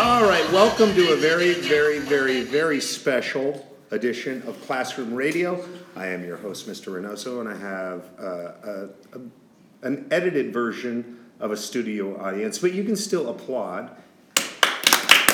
All 0.00 0.28
right, 0.28 0.52
welcome 0.52 0.92
to 0.94 1.12
a 1.12 1.16
very, 1.16 1.54
very, 1.54 2.00
very, 2.00 2.42
very 2.42 2.80
special 2.80 3.64
edition 3.92 4.42
of 4.48 4.60
Classroom 4.62 5.14
Radio. 5.14 5.64
I 5.94 6.08
am 6.08 6.24
your 6.24 6.38
host, 6.38 6.68
Mr. 6.68 6.92
Reynoso, 6.92 7.40
and 7.40 7.48
I 7.48 7.56
have 7.56 8.10
uh, 8.18 8.24
a, 8.24 8.88
a, 9.12 9.20
an 9.82 10.08
edited 10.10 10.52
version 10.52 11.18
of 11.38 11.52
a 11.52 11.56
studio 11.56 12.20
audience, 12.20 12.58
but 12.58 12.72
you 12.72 12.82
can 12.82 12.96
still 12.96 13.28
applaud. 13.28 13.90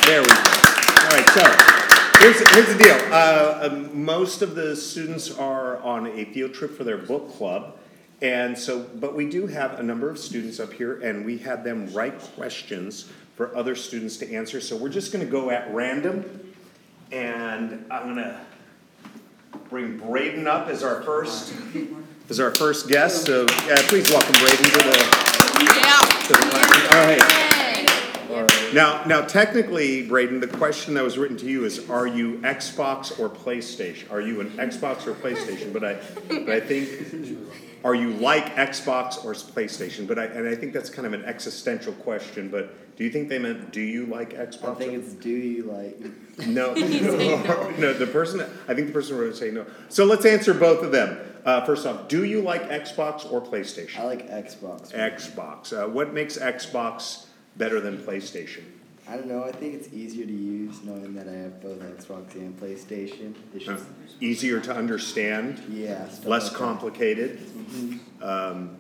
There 0.07 0.21
we 0.21 0.29
go. 0.29 0.35
All 0.35 1.11
right, 1.11 1.29
so 1.31 1.43
here's, 2.19 2.51
here's 2.51 2.77
the 2.77 2.85
deal. 2.85 2.99
Uh, 3.11 3.71
um, 3.71 4.05
most 4.05 4.43
of 4.43 4.55
the 4.55 4.77
students 4.77 5.31
are 5.31 5.79
on 5.79 6.07
a 6.07 6.27
field 6.27 6.53
trip 6.53 6.77
for 6.77 6.85
their 6.85 6.99
book 6.99 7.33
club. 7.33 7.79
And 8.21 8.57
so, 8.57 8.83
but 8.83 9.15
we 9.15 9.29
do 9.31 9.47
have 9.47 9.81
a 9.81 9.83
number 9.83 10.11
of 10.11 10.19
students 10.19 10.61
up 10.61 10.75
here, 10.75 11.01
and 11.01 11.25
we 11.25 11.39
had 11.39 11.65
them 11.65 11.91
write 11.95 12.19
questions 12.37 13.11
for 13.35 13.57
other 13.57 13.75
students 13.75 14.19
to 14.19 14.31
answer. 14.31 14.61
So 14.61 14.77
we're 14.77 14.91
just 14.91 15.11
going 15.11 15.25
to 15.25 15.31
go 15.31 15.49
at 15.51 15.73
random, 15.73 16.53
and 17.11 17.87
I'm 17.91 18.15
going 18.15 18.17
to 18.17 18.41
bring 19.71 19.97
Braden 19.97 20.47
up 20.47 20.69
as 20.69 20.83
our 20.83 21.03
first 21.03 21.55
as 22.29 22.41
our 22.41 22.55
first 22.55 22.89
guest. 22.89 23.25
So 23.25 23.47
yeah, 23.67 23.77
please 23.89 24.11
welcome 24.11 24.35
Braden 24.35 24.65
to 24.65 24.79
the, 24.79 24.93
to 26.27 26.33
the. 26.35 26.89
All 26.93 27.07
right. 27.07 27.44
Now, 28.75 29.05
now 29.05 29.21
technically, 29.21 30.05
Braden, 30.05 30.41
the 30.41 30.49
question 30.49 30.95
that 30.95 31.05
was 31.05 31.17
written 31.17 31.37
to 31.37 31.47
you 31.47 31.65
is, 31.65 31.89
are 31.89 32.09
you 32.09 32.39
Xbox 32.39 33.17
or 33.21 33.29
PlayStation? 33.29 34.11
Are 34.11 34.21
you 34.21 34.41
an 34.41 34.51
Xbox 34.51 35.07
or 35.07 35.15
PlayStation? 35.15 35.73
But 35.73 35.85
I, 35.85 35.95
but 36.29 36.51
I 36.51 36.59
think, 36.59 36.89
are 37.85 37.95
you 37.95 38.15
like 38.15 38.57
Xbox 38.57 39.25
or 39.25 39.35
PlayStation? 39.35 40.09
But 40.09 40.19
I, 40.19 40.25
and 40.25 40.49
I 40.49 40.57
think 40.57 40.73
that's 40.73 40.91
kind 40.91 41.07
of 41.07 41.13
an 41.13 41.25
existential 41.25 41.93
question. 41.93 42.49
But 42.49 42.97
do 42.97 43.05
you 43.05 43.11
think 43.11 43.29
they 43.29 43.39
meant, 43.39 43.71
do 43.71 43.81
you 43.81 44.07
like 44.07 44.31
Xbox? 44.31 44.73
I 44.73 44.75
think 44.75 44.93
or- 44.95 44.97
it's 44.97 45.13
do 45.15 45.31
you 45.31 45.65
like 45.65 46.47
no, 46.49 46.75
no. 47.79 47.93
The 47.93 48.09
person, 48.13 48.41
I 48.67 48.75
think 48.75 48.89
the 48.89 48.93
person 48.93 49.17
would 49.19 49.37
say 49.37 49.53
no. 49.53 49.67
So 49.89 50.05
let's 50.05 50.27
answer 50.27 50.53
both 50.53 50.83
of 50.83 50.91
them. 50.91 51.17
Uh, 51.45 51.65
first 51.65 51.87
off, 51.87 52.09
do 52.09 52.25
you 52.25 52.41
like 52.41 52.69
Xbox 52.71 53.31
or 53.31 53.41
PlayStation? 53.41 54.01
I 54.01 54.05
like 54.05 54.29
Xbox. 54.29 54.93
Xbox. 54.93 55.73
Uh, 55.73 55.89
what 55.89 56.13
makes 56.13 56.39
Xbox 56.39 57.27
better 57.57 57.81
than 57.81 57.99
PlayStation? 57.99 58.65
I 59.09 59.17
don't 59.17 59.27
know. 59.27 59.45
I 59.45 59.53
think 59.53 59.75
it's 59.75 59.93
easier 59.93 60.25
to 60.25 60.33
use 60.33 60.83
knowing 60.83 61.15
that 61.15 61.29
I 61.29 61.33
have 61.33 61.61
both 61.61 61.79
Xbox 61.81 62.35
and 62.35 62.59
PlayStation. 62.59 63.35
It's 63.55 63.67
just 63.67 63.85
easier 64.21 64.61
to 64.61 64.75
understand, 64.75 65.63
yeah, 65.69 66.07
less 66.25 66.27
like 66.27 66.43
that. 66.53 66.55
complicated. 66.55 67.41
Um, 68.23 68.79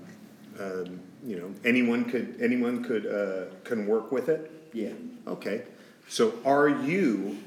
um, 0.58 1.00
you 1.22 1.36
know, 1.36 1.52
anyone 1.64 2.04
could 2.06 2.36
anyone 2.40 2.82
could 2.82 3.06
uh, 3.06 3.54
can 3.64 3.86
work 3.86 4.12
with 4.12 4.28
it. 4.28 4.50
Yeah, 4.72 4.92
Okay, 5.26 5.62
so 6.08 6.34
are 6.44 6.68
you 6.68 7.38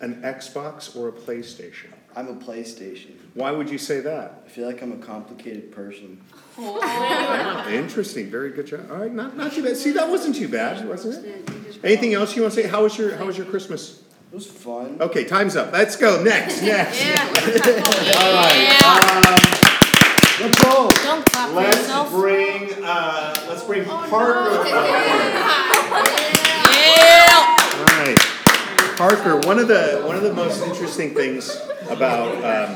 an 0.00 0.22
Xbox 0.22 0.94
or 0.96 1.08
a 1.08 1.12
PlayStation? 1.12 1.90
I'm 2.16 2.28
a 2.28 2.34
PlayStation. 2.34 3.12
Why 3.34 3.50
would 3.50 3.68
you 3.68 3.78
say 3.78 4.00
that? 4.00 4.44
I 4.46 4.48
feel 4.48 4.66
like 4.66 4.82
I'm 4.82 4.92
a 4.92 4.96
complicated 5.04 5.72
person. 5.72 6.20
Interesting. 7.72 8.30
Very 8.30 8.50
good 8.50 8.66
job. 8.68 8.88
All 8.90 8.98
right, 8.98 9.12
not, 9.12 9.36
not 9.36 9.52
too 9.52 9.64
bad. 9.64 9.76
See, 9.76 9.90
that 9.92 10.08
wasn't 10.08 10.36
too 10.36 10.46
bad, 10.48 10.86
wasn't 10.88 11.24
it? 11.24 11.63
Anything 11.84 12.14
else 12.14 12.34
you 12.34 12.40
want 12.42 12.54
to 12.54 12.62
say? 12.62 12.66
How 12.68 12.82
was 12.82 12.96
your 12.96 13.14
How 13.16 13.26
was 13.26 13.36
your 13.36 13.46
Christmas? 13.46 14.00
It 14.32 14.34
was 14.34 14.46
fun. 14.46 14.96
Okay, 15.00 15.24
time's 15.24 15.54
up. 15.54 15.70
Let's 15.72 15.96
go 15.96 16.22
next. 16.24 16.62
Next. 16.62 17.04
Yeah. 17.04 17.22
All 18.16 18.32
right. 18.34 18.80
Let's 20.40 20.62
go. 20.64 20.90
Don't 21.04 21.24
clap 21.26 21.48
for 21.50 21.54
Let's 21.56 21.76
yourself. 21.78 22.10
bring 22.10 22.72
uh, 22.82 23.46
Let's 23.48 23.62
bring 23.64 23.84
Parker. 23.84 24.50
up 24.50 24.66
here. 24.66 24.74
Yeah. 26.72 27.56
All 27.78 27.84
right, 27.84 28.18
Parker. 28.96 29.36
One 29.46 29.58
of 29.58 29.68
the 29.68 30.02
one 30.06 30.16
of 30.16 30.22
the 30.22 30.32
most 30.32 30.62
interesting 30.62 31.14
things 31.14 31.54
about 31.90 32.34
um, 32.42 32.74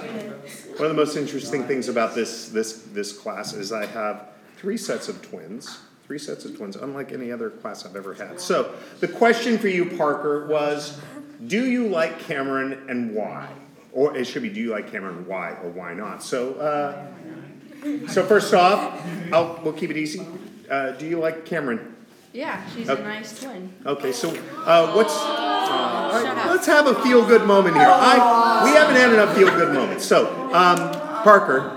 one 0.77 0.85
of 0.85 0.91
the 0.91 0.95
most 0.95 1.17
interesting 1.17 1.65
things 1.65 1.89
about 1.89 2.15
this 2.15 2.51
this 2.51 2.83
this 2.93 3.13
class 3.17 3.55
is 3.55 3.73
I 3.73 3.87
have 3.87 4.29
three 4.59 4.77
sets 4.77 5.09
of 5.09 5.21
twins. 5.23 5.79
Three 6.09 6.19
sets 6.19 6.47
of 6.47 6.57
twins, 6.57 6.75
unlike 6.75 7.13
any 7.13 7.31
other 7.31 7.51
class 7.51 7.85
I've 7.85 7.95
ever 7.95 8.15
had. 8.15 8.41
So 8.41 8.75
the 9.01 9.09
question 9.09 9.59
for 9.59 9.69
you, 9.69 9.85
Parker, 9.99 10.47
was: 10.47 10.99
Do 11.47 11.67
you 11.67 11.87
like 11.87 12.19
Cameron 12.21 12.87
and 12.89 13.15
why? 13.15 13.51
Or 13.93 14.17
it 14.17 14.25
should 14.25 14.41
be: 14.41 14.49
Do 14.49 14.59
you 14.59 14.71
like 14.71 14.91
Cameron? 14.91 15.27
Why 15.27 15.51
or 15.63 15.69
why 15.69 15.93
not? 15.93 16.23
So, 16.23 16.55
uh, 16.55 18.09
so 18.09 18.25
first 18.25 18.55
off, 18.55 19.07
I'll, 19.35 19.61
we'll 19.63 19.75
keep 19.75 19.91
it 19.91 19.99
easy. 19.99 20.27
Uh, 20.71 20.93
do 20.93 21.07
you 21.07 21.19
like 21.19 21.45
Cameron? 21.45 21.95
Yeah, 22.33 22.67
she's 22.75 22.89
Okay. 22.89 23.03
a 23.03 23.05
nice 23.05 23.39
twin. 23.39 23.71
Okay, 23.85 24.13
so 24.13 24.31
uh, 24.65 24.95
what's? 24.95 25.13
all 25.15 26.23
right, 26.25 26.47
let's 26.47 26.67
have 26.67 26.87
a 26.87 26.95
feel 27.03 27.27
good 27.27 27.47
moment 27.47 27.77
here. 27.77 27.85
I 27.87 28.63
we 28.65 28.71
haven't 28.71 28.97
had 28.97 29.13
enough 29.13 29.37
feel 29.37 29.51
good 29.51 29.75
moments. 29.75 30.07
So, 30.07 30.27
um, 30.55 30.91
Parker, 31.23 31.69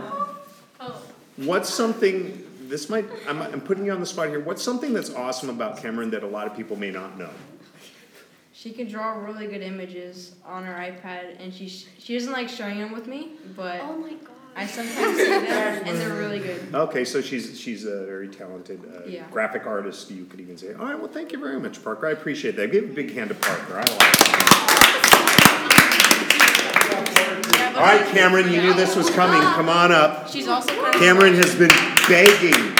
what's 1.35 1.69
something? 1.69 2.47
This 2.71 2.89
might 2.89 3.05
I'm, 3.27 3.41
I'm 3.41 3.59
putting 3.59 3.85
you 3.85 3.91
on 3.91 3.99
the 3.99 4.05
spot 4.05 4.29
here. 4.29 4.39
What's 4.39 4.63
something 4.63 4.93
that's 4.93 5.09
awesome 5.13 5.49
about 5.49 5.81
Cameron 5.81 6.09
that 6.11 6.23
a 6.23 6.27
lot 6.27 6.47
of 6.47 6.55
people 6.55 6.77
may 6.77 6.89
not 6.89 7.19
know? 7.19 7.29
She 8.53 8.71
can 8.71 8.87
draw 8.87 9.11
really 9.11 9.45
good 9.47 9.61
images 9.61 10.35
on 10.45 10.63
her 10.63 10.73
iPad, 10.75 11.35
and 11.43 11.53
she 11.53 11.67
she 11.67 12.13
doesn't 12.13 12.31
like 12.31 12.47
sharing 12.47 12.79
them 12.79 12.93
with 12.93 13.07
me, 13.07 13.33
but 13.57 13.81
Oh 13.81 13.97
my 13.97 14.11
god. 14.11 14.29
I 14.55 14.65
sometimes 14.67 15.17
see 15.17 15.25
them, 15.25 15.83
and 15.85 15.97
they're 15.97 16.17
really 16.17 16.39
good. 16.39 16.73
Okay, 16.73 17.03
so 17.03 17.19
she's 17.19 17.59
she's 17.59 17.83
a 17.83 18.05
very 18.05 18.29
talented 18.29 18.79
uh, 18.85 19.05
Yeah. 19.05 19.27
graphic 19.29 19.65
artist. 19.65 20.09
You 20.09 20.23
could 20.23 20.39
even 20.39 20.57
say. 20.57 20.73
All 20.73 20.85
right, 20.85 20.97
well, 20.97 21.09
thank 21.09 21.33
you 21.33 21.39
very 21.39 21.59
much, 21.59 21.83
Parker. 21.83 22.07
I 22.07 22.11
appreciate 22.11 22.55
that. 22.55 22.71
Give 22.71 22.85
a 22.85 22.93
big 22.93 23.13
hand 23.13 23.29
to 23.31 23.35
Parker. 23.35 23.73
I 23.73 23.79
like. 23.79 24.15
It. 24.15 24.21
All 27.81 27.87
right, 27.87 28.05
Cameron, 28.09 28.53
you 28.53 28.61
knew 28.61 28.75
this 28.75 28.95
was 28.95 29.09
coming. 29.09 29.41
Come 29.41 29.67
on 29.67 29.91
up. 29.91 30.29
She's 30.29 30.47
also 30.47 30.69
kind 30.69 30.93
of 30.93 31.01
Cameron 31.01 31.33
has 31.33 31.55
been 31.55 31.71
begging. 32.07 32.75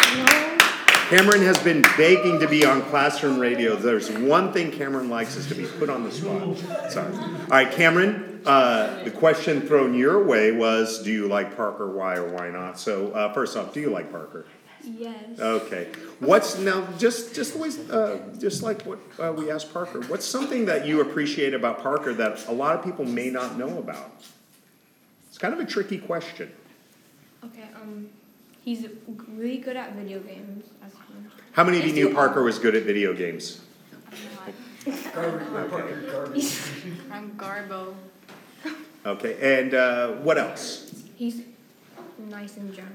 Cameron 1.10 1.42
has 1.42 1.58
been 1.58 1.82
begging 1.98 2.40
to 2.40 2.48
be 2.48 2.64
on 2.64 2.84
classroom 2.84 3.40
radio. 3.40 3.76
There's 3.76 4.12
one 4.12 4.54
thing 4.54 4.70
Cameron 4.72 5.10
likes 5.10 5.36
is 5.38 5.48
to 5.48 5.56
be 5.56 5.66
put 5.66 5.90
on 5.90 6.04
the 6.04 6.12
spot. 6.12 6.92
Sorry. 6.92 7.12
All 7.16 7.48
right, 7.48 7.72
Cameron. 7.72 8.44
Uh, 8.46 9.04
the 9.04 9.10
question 9.10 9.62
thrown 9.62 9.96
your 9.96 10.24
way 10.24 10.52
was, 10.52 11.02
do 11.02 11.12
you 11.12 11.28
like 11.28 11.58
Parker? 11.58 11.90
Why 11.90 12.18
or 12.18 12.32
why 12.32 12.52
not? 12.52 12.78
So 12.78 13.12
uh, 13.12 13.34
first 13.34 13.58
off, 13.58 13.74
do 13.74 13.82
you 13.82 13.90
like 13.90 14.12
Parker? 14.12 14.46
Yes. 14.84 15.40
Okay. 15.40 15.90
What's 16.20 16.60
now 16.60 16.88
just 17.00 17.34
just 17.34 17.54
the 17.54 17.60
way, 17.60 17.70
uh, 17.90 18.18
just 18.38 18.62
like 18.62 18.84
what 18.84 19.00
uh, 19.20 19.34
we 19.34 19.50
asked 19.50 19.74
Parker? 19.74 20.02
What's 20.02 20.26
something 20.26 20.66
that 20.66 20.86
you 20.86 21.02
appreciate 21.02 21.56
about 21.56 21.82
Parker 21.82 22.14
that 22.14 22.48
a 22.48 22.54
lot 22.54 22.76
of 22.76 22.86
people 22.86 23.04
may 23.04 23.32
not 23.32 23.58
know 23.58 23.80
about? 23.80 24.12
It's 25.42 25.50
kind 25.50 25.60
of 25.60 25.68
a 25.68 25.72
tricky 25.72 25.98
question. 25.98 26.52
Okay, 27.44 27.64
um, 27.74 28.10
he's 28.64 28.86
really 29.28 29.58
good 29.58 29.76
at 29.76 29.96
video 29.96 30.20
games. 30.20 30.66
That's 30.80 30.94
one. 30.94 31.32
How 31.54 31.64
many 31.64 31.80
of 31.80 31.88
you 31.88 31.94
knew 31.94 32.14
Parker 32.14 32.44
was 32.44 32.60
good 32.60 32.76
at 32.76 32.84
video 32.84 33.12
games? 33.12 33.60
I'm 34.86 35.32
Garbo. 37.38 37.96
Okay, 39.04 39.58
and 39.58 39.74
uh, 39.74 40.10
what 40.18 40.38
else? 40.38 40.94
He's 41.16 41.42
nice 42.30 42.58
in 42.58 42.72
general. 42.72 42.94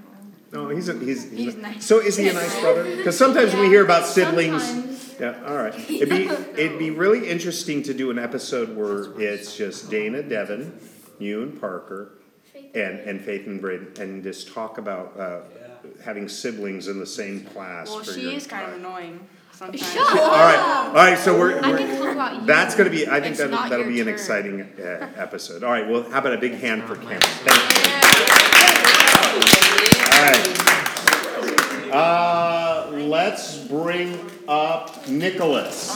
No, 0.52 0.68
he's 0.68 0.88
a, 0.88 0.96
he's, 1.00 1.28
he's, 1.28 1.32
He's 1.32 1.56
nice. 1.56 1.84
So 1.84 1.98
is 1.98 2.16
he 2.16 2.28
a 2.28 2.32
nice 2.32 2.60
brother? 2.60 2.96
Because 2.96 3.18
sometimes 3.18 3.56
we 3.56 3.66
hear 3.66 3.84
about 3.84 4.06
siblings. 4.06 4.62
Sometimes. 4.62 5.16
Yeah, 5.18 5.42
all 5.48 5.56
right. 5.56 5.74
It'd 5.90 6.08
be 6.08 6.28
it'd 6.62 6.78
be 6.78 6.90
really 6.90 7.28
interesting 7.28 7.82
to 7.82 7.92
do 7.92 8.12
an 8.12 8.20
episode 8.20 8.76
where 8.76 9.20
it's 9.20 9.56
just 9.56 9.90
Dana, 9.90 10.22
Devin, 10.22 10.78
you 11.18 11.42
and 11.42 11.60
Parker, 11.60 12.12
and 12.74 13.00
and 13.00 13.20
Faith 13.20 13.46
and 13.46 13.60
Braden, 13.60 13.92
and 14.00 14.22
just 14.22 14.48
talk 14.52 14.78
about 14.78 15.18
uh, 15.18 15.40
having 16.04 16.28
siblings 16.28 16.88
in 16.88 16.98
the 16.98 17.06
same 17.06 17.44
class. 17.44 17.88
Well, 17.88 18.02
for 18.02 18.12
she 18.12 18.22
your 18.22 18.32
is 18.32 18.46
kind 18.46 18.64
of 18.64 18.70
time. 18.72 18.80
annoying 18.80 19.20
sometimes. 19.52 19.92
Shut 19.92 20.08
All 20.18 20.28
right, 20.28 20.86
all 20.88 20.94
right. 20.94 21.18
So 21.18 21.38
we're, 21.38 21.58
I 21.62 21.70
we're 21.70 21.78
can 21.78 21.98
talk 21.98 22.12
about 22.12 22.34
you. 22.40 22.46
that's 22.46 22.74
going 22.74 22.90
to 22.90 22.96
be. 22.96 23.06
I 23.08 23.20
think 23.20 23.32
It's 23.32 23.38
that 23.40 23.50
not 23.50 23.70
that'll 23.70 23.86
your 23.86 23.92
be 23.94 24.00
an 24.00 24.06
turn. 24.06 24.14
exciting 24.14 24.60
uh, 24.62 25.10
episode. 25.16 25.62
All 25.64 25.70
right. 25.70 25.88
Well, 25.88 26.02
how 26.10 26.18
about 26.18 26.34
a 26.34 26.38
big 26.38 26.54
hand 26.54 26.82
for 26.84 26.96
Cameron? 26.96 27.20
Thank 27.22 27.62
you. 27.76 27.92
All 30.12 30.22
right. 30.22 30.52
Uh, 31.92 32.90
let's 32.92 33.58
bring 33.58 34.18
up 34.48 35.06
Nicholas. 35.08 35.92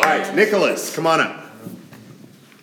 All 0.00 0.06
right, 0.06 0.34
Nicholas, 0.34 0.96
come 0.96 1.06
on 1.06 1.20
up. 1.20 1.44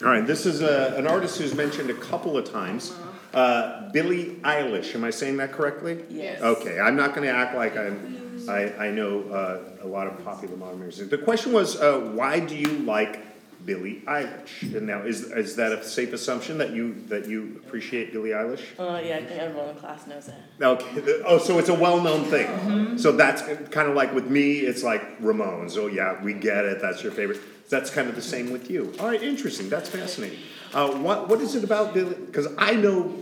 All 0.02 0.08
right, 0.08 0.26
this 0.26 0.48
is 0.48 0.62
a, 0.62 0.96
an 0.98 1.06
artist 1.06 1.38
who's 1.38 1.54
mentioned 1.54 1.92
a 1.92 1.94
couple 1.94 2.36
of 2.36 2.50
times. 2.52 2.94
Uh, 3.32 3.92
Billie 3.92 4.38
Eilish, 4.42 4.96
am 4.96 5.04
I 5.04 5.12
saying 5.12 5.38
that 5.38 5.52
correctly? 5.52 6.04
Yes. 6.10 6.42
Okay, 6.42 6.80
I'm 6.80 6.96
not 6.96 7.14
gonna 7.14 7.28
act 7.28 7.56
like 7.56 7.78
I'm, 7.78 8.44
I, 8.50 8.88
I 8.88 8.90
know, 8.90 9.22
uh, 9.30 9.84
a 9.84 9.88
lot 9.88 10.08
of 10.08 10.24
popular 10.26 10.58
modern 10.58 10.80
music. 10.80 11.12
The 11.12 11.20
question 11.20 11.54
was, 11.54 11.76
uh, 11.80 12.00
why 12.16 12.40
do 12.40 12.56
you 12.56 12.80
like 12.80 13.20
Billie 13.66 14.02
Eilish? 14.06 14.76
And 14.76 14.88
now, 14.88 15.02
is, 15.02 15.24
is 15.24 15.56
that 15.56 15.72
a 15.72 15.84
safe 15.84 16.14
assumption 16.14 16.58
that 16.60 16.72
you, 16.72 16.94
that 17.08 17.28
you 17.28 17.62
appreciate 17.66 18.12
Billie 18.12 18.30
Eilish? 18.30 18.62
Uh, 18.80 19.02
yeah, 19.04 19.18
I 19.18 19.26
think 19.26 19.40
everyone 19.40 19.70
in 19.70 19.76
class 19.76 20.08
knows 20.08 20.28
it. 20.28 20.36
Okay, 20.62 21.22
oh, 21.26 21.38
so 21.38 21.60
it's 21.60 21.70
a 21.70 21.74
well-known 21.74 22.26
thing. 22.26 22.98
So 22.98 23.12
that's 23.12 23.42
kind 23.70 23.90
of 23.90 23.96
like 23.96 24.14
with 24.14 24.28
me, 24.28 24.60
it's 24.60 24.84
like 24.84 25.20
Ramones. 25.22 25.78
Oh 25.78 25.88
yeah, 25.88 26.22
we 26.24 26.34
get 26.34 26.66
it. 26.66 26.82
That's 26.82 27.04
your 27.04 27.12
favorite. 27.12 27.40
That's 27.70 27.90
kind 27.90 28.08
of 28.08 28.16
the 28.16 28.22
same 28.22 28.52
with 28.52 28.70
you. 28.72 28.94
All 29.00 29.08
right, 29.08 29.22
interesting. 29.22 29.70
That's 29.70 29.90
fascinating. 29.90 30.40
Uh, 30.74 30.92
what 30.92 31.28
what 31.28 31.42
is 31.42 31.56
it 31.56 31.64
about 31.64 31.94
Billie? 31.94 32.16
Because 32.16 32.48
I 32.58 32.76
know, 32.76 33.14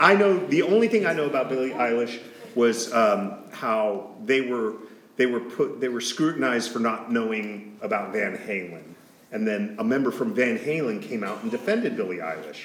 I 0.00 0.14
know 0.14 0.38
the 0.46 0.62
only 0.62 0.88
thing 0.88 1.04
I 1.06 1.12
know 1.12 1.26
about 1.26 1.48
Billie 1.48 1.70
Eilish 1.70 2.20
was 2.54 2.92
um, 2.92 3.38
how 3.52 4.14
they 4.24 4.40
were 4.40 4.74
they 5.16 5.26
were 5.26 5.40
put 5.40 5.80
they 5.80 5.88
were 5.88 6.00
scrutinized 6.00 6.72
for 6.72 6.78
not 6.78 7.12
knowing 7.12 7.78
about 7.82 8.12
Van 8.12 8.36
Halen, 8.36 8.93
and 9.34 9.46
then 9.46 9.74
a 9.80 9.84
member 9.84 10.12
from 10.12 10.32
Van 10.32 10.56
Halen 10.56 11.02
came 11.02 11.24
out 11.24 11.42
and 11.42 11.50
defended 11.50 11.96
Billie 11.96 12.18
Eilish. 12.18 12.60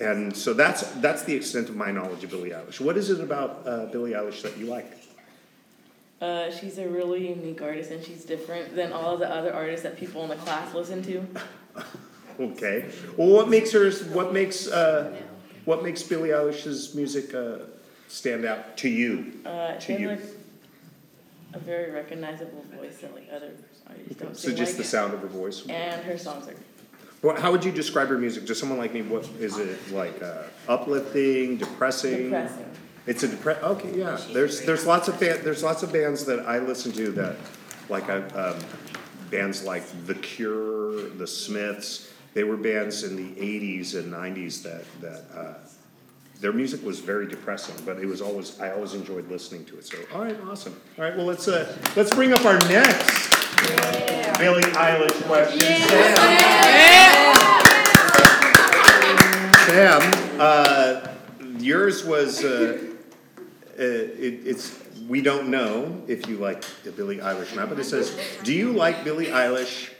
And 0.00 0.34
so 0.34 0.54
that's 0.54 0.82
that's 1.02 1.22
the 1.24 1.34
extent 1.34 1.68
of 1.68 1.76
my 1.76 1.92
knowledge 1.92 2.24
of 2.24 2.30
Billie 2.30 2.50
Eilish. 2.50 2.80
What 2.80 2.96
is 2.96 3.10
it 3.10 3.20
about 3.20 3.62
uh, 3.66 3.86
Billie 3.86 4.12
Eilish 4.12 4.42
that 4.42 4.56
you 4.56 4.66
like? 4.66 4.90
Uh, 6.20 6.50
she's 6.50 6.78
a 6.78 6.88
really 6.88 7.28
unique 7.28 7.60
artist 7.62 7.90
and 7.90 8.02
she's 8.02 8.24
different 8.24 8.74
than 8.74 8.92
all 8.92 9.18
the 9.18 9.30
other 9.30 9.52
artists 9.52 9.82
that 9.82 9.96
people 9.98 10.22
in 10.24 10.30
the 10.30 10.36
class 10.36 10.74
listen 10.74 11.02
to. 11.04 11.24
Okay. 12.40 12.88
Well, 13.16 13.30
what 13.30 13.48
makes 13.48 13.72
her? 13.72 13.90
What 14.12 14.32
makes 14.32 14.68
uh, 14.68 15.12
what 15.64 15.82
makes 15.82 16.04
Billie 16.04 16.28
Eilish's 16.28 16.94
music 16.94 17.34
uh, 17.34 17.64
stand 18.06 18.44
out 18.44 18.76
to 18.76 18.88
you? 18.88 19.40
Uh, 19.44 19.74
To 19.74 20.00
you. 20.00 20.08
like 20.10 20.20
a 21.52 21.58
very 21.58 21.90
recognizable 21.90 22.64
voice 22.76 22.98
that 22.98 23.12
like 23.12 23.28
other 23.34 23.50
don't 24.18 24.36
So 24.36 24.48
sing 24.48 24.56
just 24.56 24.72
like. 24.72 24.78
the 24.78 24.84
sound 24.84 25.14
of 25.14 25.20
her 25.20 25.28
voice. 25.28 25.66
And 25.68 26.02
her 26.04 26.18
songs 26.18 26.48
are 26.48 26.54
Well, 27.22 27.40
how 27.40 27.50
would 27.52 27.64
you 27.64 27.72
describe 27.72 28.08
her 28.08 28.18
music 28.18 28.46
to 28.46 28.54
someone 28.54 28.78
like 28.78 28.92
me? 28.94 29.02
What 29.02 29.28
is 29.40 29.58
it 29.58 29.78
like? 29.92 30.22
Uh, 30.22 30.42
uplifting, 30.68 31.56
depressing? 31.56 32.24
depressing. 32.30 32.64
It's 33.06 33.22
a 33.22 33.28
depre- 33.28 33.62
okay, 33.62 33.96
yeah. 33.98 34.18
There's 34.32 34.60
there's 34.62 34.84
lots 34.86 35.08
of 35.08 35.18
ba- 35.18 35.40
there's 35.42 35.62
lots 35.62 35.82
of 35.82 35.92
bands 35.92 36.24
that 36.26 36.40
I 36.40 36.58
listen 36.58 36.92
to 36.92 37.10
that 37.12 37.36
like 37.88 38.10
I, 38.10 38.18
um, 38.36 38.58
bands 39.30 39.64
like 39.64 39.82
The 40.06 40.14
Cure, 40.14 41.08
The 41.10 41.26
Smiths. 41.26 42.12
They 42.34 42.44
were 42.44 42.58
bands 42.58 43.04
in 43.04 43.16
the 43.16 43.40
'80s 43.40 43.94
and 43.94 44.12
'90s 44.12 44.62
that 44.62 44.84
that 45.00 45.24
uh, 45.34 45.54
their 46.40 46.52
music 46.52 46.84
was 46.84 47.00
very 47.00 47.26
depressing, 47.26 47.74
but 47.86 47.98
it 47.98 48.04
was 48.06 48.20
always 48.20 48.60
I 48.60 48.72
always 48.72 48.92
enjoyed 48.92 49.28
listening 49.30 49.64
to 49.66 49.78
it. 49.78 49.86
So 49.86 49.96
all 50.14 50.22
right, 50.22 50.36
awesome. 50.46 50.78
All 50.98 51.04
right, 51.04 51.16
well 51.16 51.24
let's 51.26 51.48
uh, 51.48 51.74
let's 51.96 52.14
bring 52.14 52.34
up 52.34 52.44
our 52.44 52.58
next 52.68 53.37
Billie 54.38 54.62
Eilish 54.62 55.22
question. 55.26 55.60
Sam. 55.88 56.48
Sam, 59.68 60.40
uh, 60.40 61.08
yours 61.58 62.04
was, 62.04 62.44
uh, 62.44 62.78
uh, 63.78 63.82
it, 63.82 64.40
it's, 64.46 64.78
we 65.08 65.20
don't 65.20 65.48
know 65.48 66.02
if 66.06 66.26
you 66.28 66.36
like 66.38 66.62
the 66.84 66.90
Billie 66.90 67.18
Eilish 67.18 67.52
or 67.52 67.56
not, 67.56 67.68
but 67.68 67.78
it 67.78 67.84
says, 67.84 68.18
do 68.44 68.52
you 68.52 68.72
like 68.72 69.04
Billie 69.04 69.26
Eilish? 69.26 69.90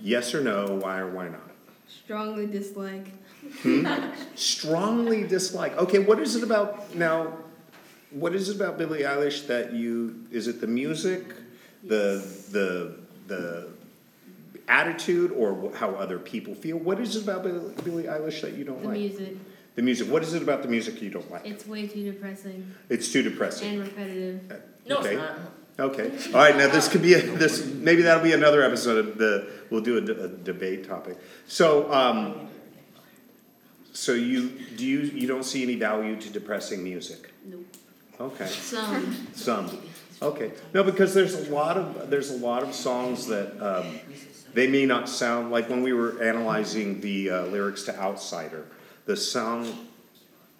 Yes 0.00 0.34
or 0.34 0.40
no, 0.40 0.78
why 0.80 0.98
or 0.98 1.10
why 1.10 1.28
not? 1.28 1.50
Strongly 1.86 2.46
dislike. 2.46 3.12
Strongly 4.34 5.24
dislike. 5.24 5.76
Okay, 5.76 5.98
what 5.98 6.18
is 6.20 6.36
it 6.36 6.42
about 6.42 6.94
now? 6.94 7.36
What 8.10 8.34
is 8.34 8.48
it 8.48 8.56
about 8.56 8.78
Billie 8.78 9.02
Eilish 9.02 9.46
that 9.46 9.72
you? 9.72 10.26
Is 10.30 10.48
it 10.48 10.60
the 10.60 10.66
music, 10.66 11.34
the 11.84 12.24
the 12.50 12.96
the 13.26 13.68
attitude, 14.68 15.32
or 15.32 15.72
how 15.74 15.90
other 15.90 16.18
people 16.18 16.54
feel? 16.54 16.76
What 16.78 17.00
is 17.00 17.16
it 17.16 17.24
about 17.24 17.42
Billie, 17.42 17.74
Billie 17.84 18.04
Eilish 18.04 18.40
that 18.42 18.54
you 18.54 18.64
don't 18.64 18.76
like? 18.76 18.82
The 18.82 18.88
like? 18.88 18.98
music. 18.98 19.36
The 19.74 19.82
music. 19.82 20.08
What 20.08 20.22
is 20.22 20.34
it 20.34 20.42
about 20.42 20.62
the 20.62 20.68
music 20.68 21.00
you 21.00 21.10
don't 21.10 21.30
like? 21.30 21.46
It's 21.46 21.66
way 21.66 21.86
too 21.86 22.04
depressing 22.12 22.74
It's 22.88 23.10
too 23.10 23.22
depressing. 23.22 23.74
and 23.74 23.80
repetitive. 23.80 24.52
No, 24.86 24.98
okay. 24.98 25.14
it's 25.14 25.16
not. 25.16 25.38
Okay. 25.78 26.10
All 26.28 26.40
right. 26.40 26.56
Now 26.56 26.68
this 26.68 26.88
could 26.88 27.00
be 27.00 27.14
a, 27.14 27.22
this. 27.22 27.64
Maybe 27.64 28.02
that'll 28.02 28.22
be 28.22 28.32
another 28.32 28.62
episode 28.62 28.98
of 28.98 29.18
the. 29.18 29.48
We'll 29.70 29.80
do 29.80 29.96
a, 29.96 30.00
d- 30.02 30.12
a 30.12 30.28
debate 30.28 30.86
topic. 30.86 31.16
So, 31.46 31.90
um, 31.90 32.48
so 33.94 34.12
you 34.12 34.50
do 34.76 34.84
you 34.84 35.00
you 35.00 35.26
don't 35.26 35.44
see 35.44 35.62
any 35.62 35.76
value 35.76 36.20
to 36.20 36.30
depressing 36.30 36.84
music? 36.84 37.32
Nope. 37.46 37.64
Okay. 38.20 38.46
Some. 38.46 39.26
Some. 39.34 39.78
Okay. 40.22 40.52
No, 40.72 40.84
because 40.84 41.14
there's 41.14 41.34
a 41.34 41.50
lot 41.50 41.76
of 41.76 42.10
there's 42.10 42.30
a 42.30 42.36
lot 42.36 42.62
of 42.62 42.74
songs 42.74 43.26
that 43.26 43.60
um, 43.60 43.98
they 44.54 44.66
may 44.66 44.86
not 44.86 45.08
sound 45.08 45.50
like 45.50 45.68
when 45.68 45.82
we 45.82 45.92
were 45.92 46.22
analyzing 46.22 47.00
the 47.00 47.30
uh, 47.30 47.42
lyrics 47.46 47.82
to 47.84 47.98
Outsider. 47.98 48.66
The 49.06 49.16
song, 49.16 49.88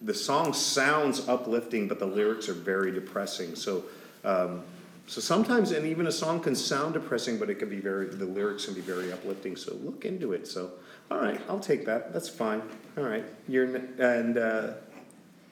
the 0.00 0.14
song 0.14 0.52
sounds 0.52 1.28
uplifting, 1.28 1.86
but 1.86 1.98
the 1.98 2.06
lyrics 2.06 2.48
are 2.48 2.54
very 2.54 2.90
depressing. 2.90 3.54
So, 3.54 3.84
um, 4.24 4.64
so 5.06 5.20
sometimes, 5.20 5.70
and 5.70 5.86
even 5.86 6.06
a 6.06 6.12
song 6.12 6.40
can 6.40 6.56
sound 6.56 6.94
depressing, 6.94 7.38
but 7.38 7.50
it 7.50 7.56
can 7.56 7.68
be 7.68 7.80
very 7.80 8.06
the 8.06 8.24
lyrics 8.24 8.64
can 8.64 8.74
be 8.74 8.80
very 8.80 9.12
uplifting. 9.12 9.56
So 9.56 9.74
look 9.76 10.04
into 10.04 10.32
it. 10.32 10.48
So, 10.48 10.72
all 11.10 11.18
right, 11.18 11.40
I'll 11.48 11.60
take 11.60 11.84
that. 11.86 12.12
That's 12.12 12.28
fine. 12.28 12.62
All 12.96 13.04
right, 13.04 13.24
you're 13.46 13.76
and 13.98 14.38
uh, 14.38 14.72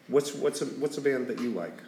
what's 0.08 0.34
what's 0.34 0.62
a 0.62 0.66
what's 0.66 0.98
a 0.98 1.00
band 1.00 1.28
that 1.28 1.40
you 1.40 1.50
like? 1.50 1.78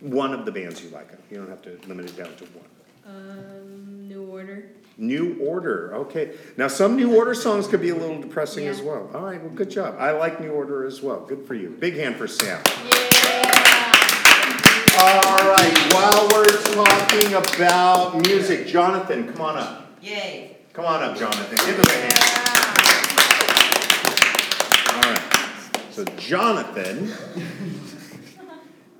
One 0.00 0.34
of 0.34 0.44
the 0.44 0.52
bands 0.52 0.82
you 0.82 0.90
like. 0.90 1.08
You 1.30 1.38
don't 1.38 1.48
have 1.48 1.62
to 1.62 1.78
limit 1.88 2.06
it 2.06 2.16
down 2.16 2.34
to 2.36 2.44
one. 2.44 2.64
Um, 3.06 4.08
New 4.08 4.26
Order. 4.26 4.70
New 4.98 5.38
Order. 5.40 5.94
Okay. 5.94 6.32
Now 6.56 6.68
some 6.68 6.96
New 6.96 7.16
Order 7.16 7.34
songs 7.34 7.66
could 7.66 7.80
be 7.80 7.90
a 7.90 7.94
little 7.94 8.20
depressing 8.20 8.66
as 8.66 8.80
well. 8.82 9.10
All 9.14 9.22
right. 9.22 9.40
Well, 9.40 9.52
good 9.52 9.70
job. 9.70 9.96
I 9.98 10.12
like 10.12 10.40
New 10.40 10.50
Order 10.50 10.84
as 10.84 11.02
well. 11.02 11.20
Good 11.20 11.46
for 11.46 11.54
you. 11.54 11.70
Big 11.70 11.94
hand 11.94 12.16
for 12.16 12.26
Sam. 12.26 12.60
Yeah. 12.84 13.16
All 14.98 15.50
right. 15.50 15.92
While 15.92 16.28
we're 16.32 16.46
talking 16.72 17.34
about 17.34 18.16
music, 18.26 18.66
Jonathan, 18.66 19.30
come 19.32 19.42
on 19.42 19.56
up. 19.58 19.86
Yay. 20.02 20.56
Come 20.72 20.86
on 20.86 21.02
up, 21.02 21.16
Jonathan. 21.18 21.56
Give 21.66 21.76
him 21.76 21.84
a 21.86 21.90
hand. 21.90 22.18
Yeah. 24.84 24.94
All 24.94 25.02
right. 25.12 25.22
So 25.90 26.04
Jonathan. 26.16 27.12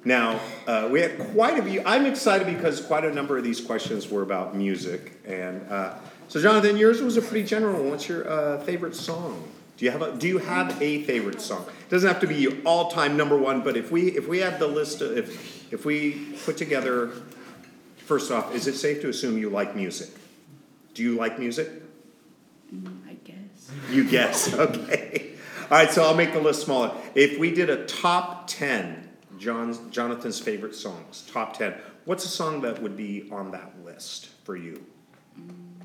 Now 0.07 0.39
uh, 0.69 0.89
we 0.89 1.01
had 1.01 1.19
quite 1.33 1.59
a 1.59 1.63
few. 1.65 1.83
I'm 1.85 2.07
excited 2.07 2.47
because 2.47 2.81
quite 2.81 3.05
a 3.05 3.13
number 3.13 3.37
of 3.37 3.43
these 3.43 3.61
questions 3.61 4.09
were 4.09 4.23
about 4.23 4.55
music, 4.55 5.15
and 5.27 5.69
uh, 5.69 5.95
so 6.29 6.41
Jonathan, 6.41 6.77
yours 6.77 7.03
was 7.03 7.17
a 7.17 7.23
pretty 7.23 7.45
general. 7.45 7.83
one. 7.83 7.91
What's 7.91 8.09
your 8.09 8.31
uh, 8.31 8.61
favorite 8.61 8.95
song? 8.95 9.43
Do 9.77 9.85
you 9.85 9.91
have 9.91 10.03
a 10.03 10.17
Do 10.17 10.29
you 10.29 10.39
have 10.39 10.81
a 10.81 11.03
favorite 11.03 11.41
song? 11.41 11.67
It 11.67 11.91
doesn't 11.91 12.07
have 12.07 12.21
to 12.21 12.29
be 12.29 12.37
your 12.37 12.53
all-time 12.65 13.17
number 13.17 13.37
one, 13.37 13.63
but 13.63 13.77
if 13.77 13.91
we 13.91 14.13
if 14.17 14.29
we 14.29 14.39
had 14.39 14.61
the 14.61 14.69
list, 14.69 15.01
of, 15.01 15.19
if 15.19 15.73
if 15.73 15.85
we 15.85 16.37
put 16.45 16.57
together, 16.57 17.11
first 17.97 18.31
off, 18.31 18.55
is 18.55 18.69
it 18.69 18.77
safe 18.77 19.01
to 19.03 19.09
assume 19.09 19.37
you 19.37 19.51
like 19.51 19.75
music? 19.75 20.11
Do 20.95 21.03
you 21.03 21.17
like 21.17 21.41
music? 21.41 21.69
I 23.09 23.15
guess. 23.25 23.73
You 23.91 24.09
guess, 24.09 24.55
okay. 24.59 25.33
All 25.63 25.79
right, 25.79 25.91
so 25.91 26.05
I'll 26.05 26.15
make 26.15 26.33
the 26.33 26.41
list 26.41 26.65
smaller. 26.65 26.93
If 27.17 27.41
we 27.41 27.51
did 27.53 27.71
a 27.71 27.87
top 27.87 28.47
10, 28.47 29.06
John's, 29.39 29.79
Jonathan's 29.91 30.39
favorite 30.39 30.75
songs, 30.75 31.29
top 31.31 31.57
10, 31.57 31.75
what's 32.05 32.25
a 32.25 32.29
song 32.29 32.61
that 32.63 32.81
would 32.83 32.97
be 32.97 33.29
on 33.31 33.51
that 33.53 33.73
list 33.85 34.27
for 34.45 34.57
you? 34.57 34.85
Mm, 35.39 35.83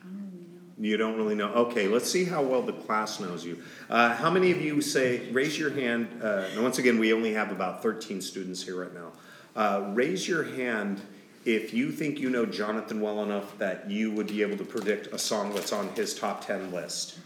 I 0.00 0.04
don't 0.04 0.32
really 0.32 0.46
know. 0.78 0.88
You 0.88 0.96
don't 0.96 1.16
really 1.16 1.34
know? 1.34 1.48
Okay, 1.54 1.88
let's 1.88 2.10
see 2.10 2.24
how 2.24 2.42
well 2.42 2.62
the 2.62 2.72
class 2.72 3.20
knows 3.20 3.44
you. 3.44 3.62
Uh, 3.88 4.14
how 4.14 4.30
many 4.30 4.50
of 4.50 4.60
you 4.60 4.80
say, 4.80 5.30
raise 5.32 5.58
your 5.58 5.70
hand? 5.70 6.08
Uh, 6.22 6.48
and 6.52 6.62
once 6.62 6.78
again, 6.78 6.98
we 6.98 7.12
only 7.12 7.32
have 7.34 7.50
about 7.50 7.82
13 7.82 8.20
students 8.20 8.62
here 8.62 8.80
right 8.82 8.94
now. 8.94 9.12
Uh, 9.54 9.90
raise 9.94 10.28
your 10.28 10.44
hand 10.44 11.00
if 11.46 11.72
you 11.72 11.92
think 11.92 12.18
you 12.18 12.28
know 12.28 12.44
Jonathan 12.44 13.00
well 13.00 13.22
enough 13.22 13.56
that 13.58 13.88
you 13.88 14.10
would 14.10 14.26
be 14.26 14.42
able 14.42 14.56
to 14.58 14.64
predict 14.64 15.06
a 15.14 15.18
song 15.18 15.54
that's 15.54 15.72
on 15.72 15.88
his 15.90 16.18
top 16.18 16.44
10 16.44 16.72
list. 16.72 17.18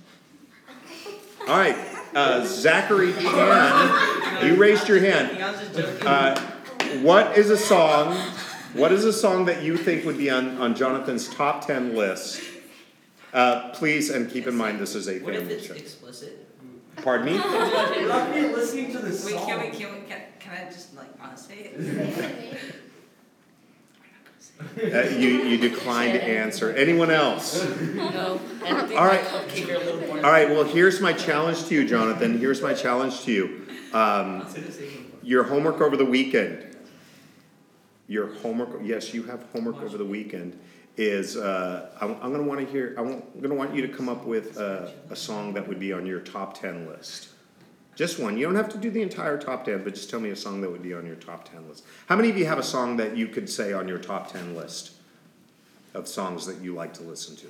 All 1.49 1.57
right, 1.59 1.77
uh, 2.15 2.45
Zachary 2.45 3.13
Chan, 3.13 4.47
you 4.47 4.55
raised 4.57 4.89
your 4.89 5.01
hand. 5.01 5.43
I 5.43 5.51
was 5.51 5.61
just 5.61 5.75
joking. 5.75 6.07
Uh, 6.07 6.41
what 7.03 7.37
is 7.37 7.51
a 7.51 7.57
song? 7.57 8.15
What 8.75 8.93
is 8.93 9.05
a 9.05 9.13
song 9.13 9.47
that 9.47 9.63
you 9.63 9.77
think 9.77 10.05
would 10.05 10.19
be 10.19 10.31
on, 10.31 10.59
on 10.59 10.75
Jonathan's 10.77 11.29
top 11.29 11.67
10 11.67 11.97
list? 11.97 12.41
Uh, 13.33 13.71
please, 13.71 14.11
and 14.11 14.31
keep 14.31 14.47
in 14.47 14.55
mind 14.55 14.79
this 14.81 14.95
is 14.95 15.09
a 15.09 15.19
What 15.21 15.35
if 15.35 15.41
family 15.41 15.55
it's 15.55 15.67
show. 15.67 15.75
explicit? 15.75 16.47
Pardon 17.03 17.27
me? 17.27 17.33
We're 17.41 18.09
not 18.09 18.37
even 18.37 18.53
listening 18.53 18.93
to 18.93 18.99
the 18.99 19.09
Wait, 19.11 19.35
song. 19.35 19.47
can 19.47 19.61
we, 19.61 19.77
can 19.77 19.93
we, 19.93 20.01
can, 20.07 20.21
can 20.39 20.67
I 20.67 20.71
just 20.71 20.95
like 20.97 21.19
not 21.19 21.39
say 21.39 21.73
it? 21.75 22.61
Uh, 24.83 25.03
you, 25.09 25.43
you 25.43 25.59
declined 25.59 26.13
to 26.15 26.23
answer. 26.23 26.73
Anyone 26.73 27.11
else? 27.11 27.65
No. 27.95 28.41
All 28.65 28.73
right. 28.73 29.23
like 29.23 29.25
cupcake 29.25 29.69
or 29.69 29.75
a 29.75 29.79
little 29.79 30.01
more. 30.01 30.17
All 30.17 30.31
right, 30.31 30.49
well, 30.49 30.65
here's 30.65 31.01
my 31.01 31.13
challenge 31.13 31.65
to 31.67 31.75
you, 31.75 31.87
Jonathan. 31.87 32.39
Here's 32.39 32.63
my 32.63 32.75
challenge 32.75 33.23
to 33.23 33.33
you. 33.33 33.67
Um, 33.93 34.47
your 35.23 35.45
homework 35.45 35.81
over 35.81 35.97
the 35.97 36.05
weekend. 36.05 36.77
Your 38.07 38.35
homework, 38.37 38.81
yes, 38.83 39.15
you 39.15 39.23
have 39.25 39.45
homework 39.53 39.83
over 39.83 39.97
the 39.99 40.05
weekend. 40.05 40.59
Is 40.97 41.37
uh, 41.37 41.91
I'm, 42.01 42.15
I'm 42.15 42.33
going 42.33 42.43
to 42.43 42.49
want 42.49 42.61
to 42.61 42.67
hear. 42.67 42.95
I'm 42.99 43.23
going 43.39 43.51
to 43.51 43.55
want 43.55 43.75
you 43.75 43.83
to 43.87 43.89
come 43.89 44.09
up 44.09 44.25
with 44.25 44.59
uh, 44.59 44.89
a 45.09 45.17
song 45.17 45.55
that 45.55 45.67
would 45.67 45.79
be 45.79 45.93
on 45.93 46.05
your 46.05 46.21
top 46.21 46.59
ten 46.61 46.87
list. 46.89 47.29
Just 47.97 48.19
one. 48.19 48.39
You 48.39 48.47
don't 48.47 48.55
have 48.55 48.71
to 48.71 48.79
do 48.79 48.91
the 48.91 49.03
entire 49.03 49.37
top 49.37 49.65
ten, 49.65 49.85
but 49.85 49.95
just 49.95 50.09
tell 50.09 50.21
me 50.21 50.31
a 50.31 50.37
song 50.37 50.61
that 50.63 50.71
would 50.71 50.83
be 50.83 50.95
on 50.95 51.05
your 51.07 51.17
top 51.17 51.49
ten 51.51 51.69
list. 51.69 51.85
How 52.07 52.17
many 52.17 52.31
of 52.31 52.39
you 52.39 52.47
have 52.47 52.59
a 52.59 52.63
song 52.63 52.97
that 52.97 53.17
you 53.17 53.27
could 53.27 53.51
say 53.51 53.73
on 53.73 53.89
your 53.89 53.99
top 53.99 54.33
ten 54.33 54.55
list 54.57 54.93
of 55.93 56.09
songs 56.09 56.47
that 56.47 56.59
you 56.63 56.75
like 56.75 56.95
to 56.95 57.03
listen 57.03 57.37
to? 57.37 57.47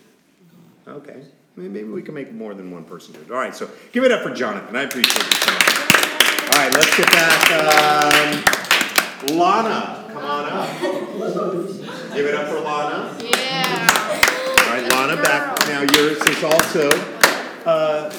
Okay, 0.89 1.23
maybe 1.57 1.85
we 1.85 2.03
can 2.03 2.15
make 2.15 2.33
more 2.33 2.55
than 2.55 2.71
one 2.71 2.85
person 2.85 3.13
do 3.13 3.21
it. 3.21 3.31
All 3.31 3.37
right, 3.37 3.55
so 3.55 3.71
give 3.93 4.03
it 4.03 4.11
up 4.11 4.23
for 4.23 4.31
Jonathan. 4.35 4.75
I 4.75 4.83
appreciate 4.83 5.17
you. 5.17 5.53
All 6.51 6.57
right, 6.57 6.73
let's 6.73 6.97
get 6.97 7.07
back. 7.13 7.51
Um, 7.53 9.37
Lana, 9.37 10.11
come 10.13 10.25
on 10.25 10.47
up. 10.51 10.81
Give 12.13 12.27
it 12.27 12.35
up 12.35 12.49
for 12.49 12.59
Lana. 12.61 13.15
Yeah. 13.23 13.89
All 14.59 14.73
right, 14.75 14.91
Lana, 14.91 15.23
back 15.23 15.61
now. 15.69 15.83
Yours 15.83 16.19
is 16.23 16.43
also 16.43 16.91
uh, 17.67 18.11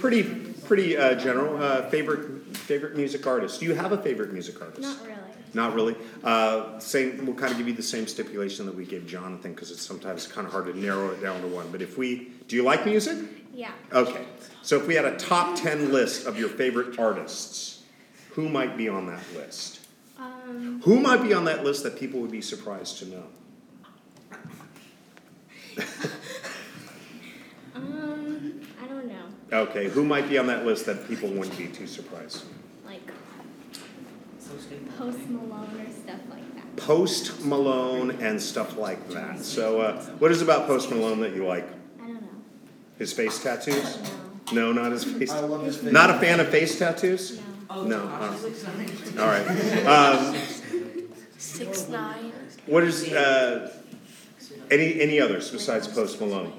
pretty 0.00 0.47
pretty 0.68 0.96
uh, 0.96 1.14
general. 1.14 1.60
Uh, 1.60 1.88
favorite 1.88 2.56
favorite 2.56 2.94
music 2.94 3.26
artist. 3.26 3.58
Do 3.58 3.66
you 3.66 3.74
have 3.74 3.90
a 3.92 3.98
favorite 3.98 4.32
music 4.32 4.60
artist? 4.60 4.82
Not 4.82 5.02
really. 5.02 5.16
Not 5.54 5.74
really. 5.74 5.96
Uh, 6.22 6.78
same. 6.78 7.24
We'll 7.26 7.34
kind 7.34 7.50
of 7.50 7.58
give 7.58 7.66
you 7.66 7.74
the 7.74 7.82
same 7.82 8.06
stipulation 8.06 8.66
that 8.66 8.74
we 8.74 8.84
gave 8.84 9.06
Jonathan 9.06 9.54
because 9.54 9.70
it's 9.70 9.82
sometimes 9.82 10.26
kind 10.26 10.46
of 10.46 10.52
hard 10.52 10.66
to 10.66 10.78
narrow 10.78 11.10
it 11.10 11.22
down 11.22 11.40
to 11.40 11.48
one. 11.48 11.72
But 11.72 11.80
if 11.80 11.96
we, 11.96 12.32
do 12.46 12.54
you 12.54 12.62
like 12.62 12.84
music? 12.84 13.18
Yeah. 13.52 13.72
Okay. 13.92 14.26
So 14.62 14.76
if 14.76 14.86
we 14.86 14.94
had 14.94 15.06
a 15.06 15.16
top 15.16 15.56
ten 15.56 15.90
list 15.90 16.26
of 16.26 16.38
your 16.38 16.50
favorite 16.50 16.98
artists, 16.98 17.82
who 18.32 18.48
might 18.48 18.76
be 18.76 18.88
on 18.88 19.06
that 19.06 19.22
list? 19.34 19.80
Um, 20.18 20.82
Who 20.84 21.00
might 21.00 21.22
be 21.22 21.32
on 21.32 21.44
that 21.44 21.64
list 21.64 21.84
that 21.84 21.98
people 21.98 22.20
would 22.20 22.32
be 22.32 22.40
surprised 22.42 22.98
to 22.98 23.06
know? 23.06 23.22
um, 27.76 28.60
I 28.82 28.86
don't 28.88 29.06
know. 29.06 29.26
Okay. 29.52 29.88
Who 29.88 30.04
might 30.04 30.28
be 30.28 30.38
on 30.38 30.46
that 30.48 30.66
list 30.66 30.86
that 30.86 31.08
people 31.08 31.28
wouldn't 31.30 31.56
be 31.56 31.68
too 31.68 31.86
surprised? 31.86 32.44
Like 32.84 33.00
Post 34.98 35.28
Malone 35.28 35.80
or 35.86 35.92
stuff 35.92 36.20
like 36.30 36.54
that. 36.54 36.76
Post 36.76 37.44
Malone 37.44 38.10
and 38.20 38.40
stuff 38.40 38.76
like 38.76 39.08
that. 39.10 39.40
So, 39.44 39.80
uh, 39.80 40.02
what 40.18 40.30
is 40.30 40.42
about 40.42 40.66
Post 40.66 40.90
Malone 40.90 41.20
that 41.20 41.34
you 41.34 41.44
like? 41.46 41.66
I 42.00 42.06
don't 42.06 42.20
know. 42.22 42.28
His 42.98 43.12
face 43.12 43.42
tattoos? 43.42 43.98
No. 44.52 44.72
No, 44.72 44.72
not 44.72 44.92
his 44.92 45.04
face. 45.04 45.30
I 45.30 45.40
love 45.40 45.62
his 45.64 45.76
face. 45.76 45.92
Not 45.92 46.08
a 46.10 46.18
fan 46.18 46.40
of 46.40 46.48
face 46.48 46.78
tattoos? 46.78 47.38
No. 47.70 47.84
No. 47.84 47.98
uh, 48.08 48.34
All 49.18 49.26
right. 49.26 49.46
Um, 49.86 50.36
Six 51.36 51.88
nine. 51.88 52.32
what 52.66 52.82
is 52.82 53.12
uh, 53.12 53.70
any 54.70 55.00
any 55.00 55.20
others 55.20 55.50
besides 55.50 55.86
Post 55.86 56.20
Malone? 56.20 56.52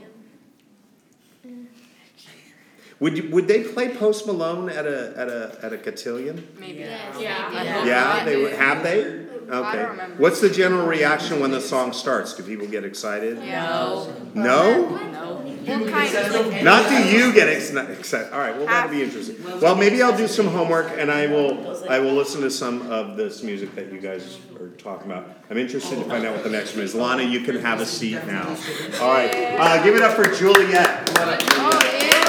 Would 2.99 3.17
you, 3.17 3.29
would 3.31 3.47
they 3.47 3.63
play 3.63 3.95
Post 3.95 4.27
Malone 4.27 4.69
at 4.69 4.85
a 4.85 5.13
at 5.15 5.29
a 5.29 5.57
at 5.63 5.73
a 5.73 5.77
cotillion? 5.77 6.47
Maybe. 6.59 6.79
Yes, 6.79 7.15
Yeah. 7.19 7.51
Yeah. 7.63 7.85
Yeah, 7.85 8.25
they 8.25 8.41
would. 8.41 8.53
Have 8.53 8.83
they? 8.83 9.25
Okay. 9.49 9.83
remember. 9.83 10.15
What's 10.21 10.41
the 10.41 10.49
general 10.49 10.85
reaction 10.85 11.39
when 11.39 11.51
the 11.51 11.61
song 11.61 11.91
starts? 11.93 12.33
Do 12.35 12.43
people 12.43 12.67
get 12.67 12.83
excited? 12.83 13.39
No. 13.39 14.13
No. 14.35 14.97
No. 15.11 15.35
What 15.69 15.89
kind 15.91 16.15
of 16.15 16.63
Not 16.63 16.89
do 16.89 16.95
you 17.09 17.33
get 17.33 17.47
ex- 17.47 17.69
excited? 17.71 18.31
All 18.33 18.39
right, 18.39 18.55
well 18.55 18.65
that'll 18.65 18.89
be 18.91 19.03
interesting. 19.03 19.35
Well, 19.59 19.75
maybe 19.75 20.01
I'll 20.01 20.15
do 20.17 20.27
some 20.27 20.47
homework 20.47 20.91
and 20.97 21.11
I 21.11 21.27
will 21.27 21.83
I 21.89 21.99
will 21.99 22.13
listen 22.13 22.41
to 22.41 22.49
some 22.51 22.89
of 22.91 23.17
this 23.17 23.43
music 23.43 23.75
that 23.75 23.91
you 23.91 23.99
guys 23.99 24.39
are 24.59 24.69
talking 24.69 25.11
about. 25.11 25.27
I'm 25.49 25.57
interested 25.57 25.97
to 25.99 26.05
find 26.05 26.25
out 26.25 26.35
what 26.35 26.43
the 26.43 26.49
next 26.49 26.75
one 26.75 26.83
is. 26.83 26.95
Lana, 26.95 27.23
you 27.23 27.41
can 27.41 27.59
have 27.59 27.81
a 27.81 27.85
seat 27.85 28.25
now. 28.25 28.55
All 29.01 29.13
right, 29.13 29.33
uh, 29.59 29.83
give 29.83 29.95
it 29.95 30.01
up 30.01 30.15
for 30.15 30.23
Juliet. 30.33 31.05
Come 31.07 31.27
on 31.27 31.33
up, 31.33 31.39
Juliet. 31.39 32.25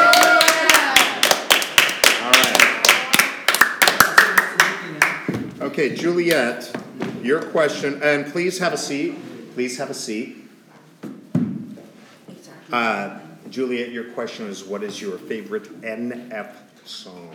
All 2.22 2.30
right. 2.30 2.56
Okay, 5.80 5.94
Juliet, 5.96 6.70
your 7.22 7.40
question, 7.40 8.02
and 8.02 8.26
please 8.26 8.58
have 8.58 8.74
a 8.74 8.76
seat. 8.76 9.14
Please 9.54 9.78
have 9.78 9.88
a 9.88 9.94
seat. 9.94 10.46
Uh, 12.70 13.18
Juliet, 13.48 13.88
your 13.88 14.04
question 14.12 14.46
is 14.48 14.62
what 14.62 14.82
is 14.82 15.00
your 15.00 15.16
favorite 15.16 15.80
NF 15.80 16.52
song? 16.84 17.34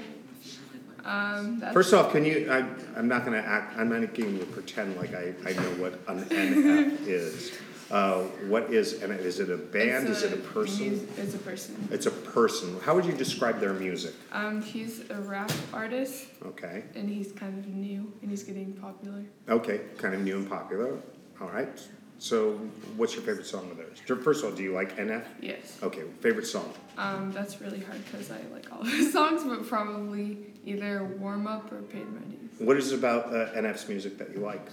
Um, 1.03 1.59
that's, 1.59 1.73
First 1.73 1.95
off, 1.95 2.11
can 2.11 2.23
you, 2.23 2.47
I, 2.51 2.59
I'm 2.95 3.07
not 3.07 3.25
gonna 3.25 3.37
act, 3.37 3.79
I'm 3.79 3.89
not 3.89 4.13
going 4.13 4.37
to 4.37 4.45
pretend 4.45 4.95
like 4.95 5.15
I, 5.15 5.33
I 5.43 5.53
know 5.53 5.71
what 5.81 5.93
an 6.07 6.25
NF 6.25 7.07
is. 7.07 7.51
Uh, 7.91 8.23
what 8.47 8.73
is, 8.73 9.03
and 9.03 9.13
is 9.13 9.39
it 9.39 9.49
a 9.51 9.57
band, 9.57 10.07
is 10.09 10.23
it 10.23 10.33
a 10.33 10.37
person? 10.37 10.91
mus- 10.91 11.17
It's 11.19 11.35
a 11.35 11.37
person. 11.37 11.87
It's 11.91 12.05
a 12.07 12.11
person. 12.11 12.79
How 12.81 12.95
would 12.95 13.05
you 13.05 13.13
describe 13.13 13.59
their 13.59 13.73
music? 13.73 14.13
Um, 14.31 14.61
he's 14.61 15.07
a 15.11 15.15
rap 15.21 15.51
artist, 15.71 16.25
Okay, 16.45 16.83
and 16.95 17.07
he's 17.07 17.31
kind 17.33 17.57
of 17.59 17.67
new, 17.67 18.11
and 18.21 18.31
he's 18.31 18.43
getting 18.43 18.73
popular. 18.73 19.23
okay, 19.49 19.81
kind 19.97 20.15
of 20.15 20.21
new 20.21 20.37
and 20.37 20.49
popular. 20.49 20.97
All 21.39 21.49
right. 21.49 21.79
So, 22.17 22.53
what's 22.95 23.13
your 23.13 23.23
favorite 23.23 23.45
song 23.45 23.69
of 23.69 23.77
theirs? 23.77 23.99
First 24.23 24.43
of 24.43 24.49
all, 24.49 24.55
do 24.55 24.63
you 24.63 24.71
like 24.73 24.95
NF? 24.97 25.25
Yes. 25.41 25.77
Okay, 25.83 26.03
favorite 26.21 26.47
song. 26.47 26.73
Um, 26.97 27.31
that's 27.33 27.59
really 27.61 27.81
hard 27.81 28.03
because 28.05 28.31
I 28.31 28.39
like 28.53 28.71
all 28.71 28.81
of 28.81 28.87
his 28.91 29.11
songs, 29.13 29.43
but 29.43 29.67
probably 29.67 30.37
either 30.65 31.03
warm 31.19 31.45
up 31.45 31.71
or 31.73 31.81
paid 31.83 32.07
my 32.11 32.21
dues. 32.21 32.49
What 32.57 32.77
is 32.77 32.93
it 32.93 32.95
about 32.99 33.27
uh, 33.27 33.51
NF's 33.53 33.87
music 33.89 34.17
that 34.17 34.31
you 34.33 34.39
like? 34.39 34.65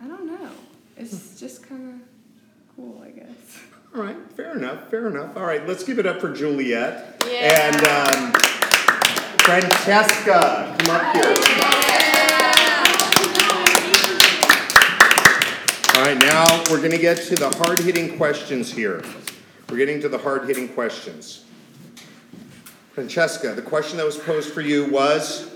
I 0.00 0.06
don't 0.06 0.26
know. 0.26 0.50
It's 0.96 1.38
just 1.38 1.68
kind 1.68 1.94
of 1.94 2.76
cool, 2.76 3.02
I 3.04 3.10
guess. 3.10 3.60
All 3.94 4.02
right, 4.02 4.16
fair 4.36 4.56
enough, 4.56 4.90
fair 4.90 5.08
enough. 5.08 5.36
All 5.36 5.44
right, 5.44 5.66
let's 5.66 5.84
give 5.84 5.98
it 5.98 6.06
up 6.06 6.20
for 6.20 6.32
Juliet. 6.32 7.22
And 7.26 7.76
um, 7.86 8.32
Francesca, 9.42 10.76
come 10.78 10.96
up 10.96 11.14
here. 11.14 11.34
All 15.96 16.02
right, 16.02 16.18
now 16.18 16.64
we're 16.70 16.78
going 16.78 16.90
to 16.90 16.98
get 16.98 17.18
to 17.18 17.36
the 17.36 17.50
hard 17.50 17.78
hitting 17.78 18.16
questions 18.16 18.72
here. 18.72 19.04
We're 19.70 19.76
getting 19.76 20.00
to 20.00 20.08
the 20.08 20.18
hard 20.18 20.46
hitting 20.46 20.68
questions. 20.68 21.44
Francesca, 22.92 23.54
the 23.54 23.62
question 23.62 23.96
that 23.98 24.06
was 24.06 24.18
posed 24.18 24.52
for 24.52 24.60
you 24.60 24.86
was 24.90 25.53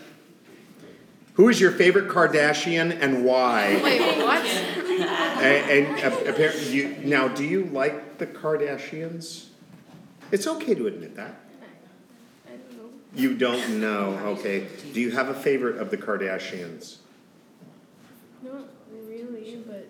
Who 1.38 1.48
is 1.48 1.60
your 1.60 1.70
favorite 1.70 2.08
Kardashian 2.08 3.00
and 3.00 3.24
why? 3.24 3.76
Oh 3.78 3.84
Wait, 3.84 4.00
what? 4.24 4.44
And, 4.44 5.70
and 5.70 6.12
uh, 6.12 6.30
apparently, 6.30 6.68
you 6.68 6.96
now, 7.04 7.28
do 7.28 7.44
you 7.44 7.66
like 7.66 8.18
the 8.18 8.26
Kardashians? 8.26 9.46
It's 10.32 10.48
okay 10.48 10.74
to 10.74 10.88
admit 10.88 11.14
that. 11.14 11.38
I 12.44 12.50
don't 12.50 12.76
know. 12.76 12.90
You 13.14 13.36
don't 13.36 13.80
know, 13.80 14.18
okay. 14.36 14.66
Do 14.92 15.00
you 15.00 15.12
have 15.12 15.28
a 15.28 15.34
favorite 15.34 15.78
of 15.78 15.92
the 15.92 15.96
Kardashians? 15.96 16.96
Not 18.42 18.68
really, 18.90 19.62
but 19.64 19.86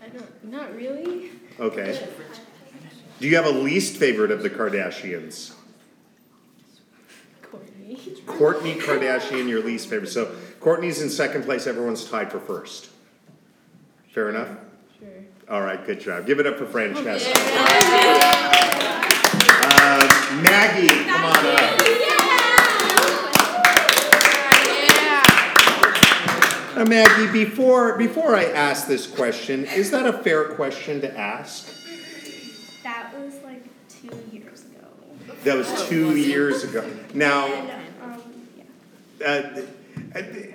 I 0.00 0.08
don't. 0.10 0.44
Not 0.44 0.76
really. 0.76 1.32
Okay. 1.58 2.08
Do 3.18 3.26
you 3.26 3.34
have 3.34 3.46
a 3.46 3.50
least 3.50 3.96
favorite 3.96 4.30
of 4.30 4.44
the 4.44 4.50
Kardashians? 4.50 5.54
Kourtney. 8.26 8.78
Kardashian, 8.78 9.48
your 9.48 9.62
least 9.62 9.88
favorite. 9.88 10.08
So 10.08 10.34
Kourtney's 10.60 11.00
in 11.00 11.08
second 11.08 11.44
place, 11.44 11.66
everyone's 11.66 12.04
tied 12.08 12.30
for 12.30 12.40
first. 12.40 12.90
Fair 14.12 14.28
enough? 14.28 14.48
Sure. 14.98 15.08
All 15.48 15.62
right, 15.62 15.84
good 15.86 16.00
job. 16.00 16.26
Give 16.26 16.40
it 16.40 16.46
up 16.46 16.58
for 16.58 16.66
Francesca. 16.66 17.32
Uh, 19.68 20.40
Maggie, 20.42 20.88
come 20.88 21.24
on 21.24 21.46
up. 21.46 21.82
Now, 26.76 26.84
Maggie, 26.84 27.32
before 27.32 27.96
before 27.96 28.36
I 28.36 28.44
ask 28.44 28.86
this 28.86 29.06
question, 29.06 29.64
is 29.64 29.90
that 29.92 30.06
a 30.06 30.12
fair 30.12 30.44
question 30.54 31.00
to 31.00 31.18
ask? 31.18 31.66
That 32.82 33.14
was 33.18 33.34
like 33.44 33.64
two 33.88 34.10
years 34.30 34.64
ago. 34.64 34.86
That 35.44 35.56
was 35.56 35.88
two 35.88 36.16
years 36.16 36.64
ago. 36.64 36.84
Now. 37.14 37.46
Uh, 39.24 39.62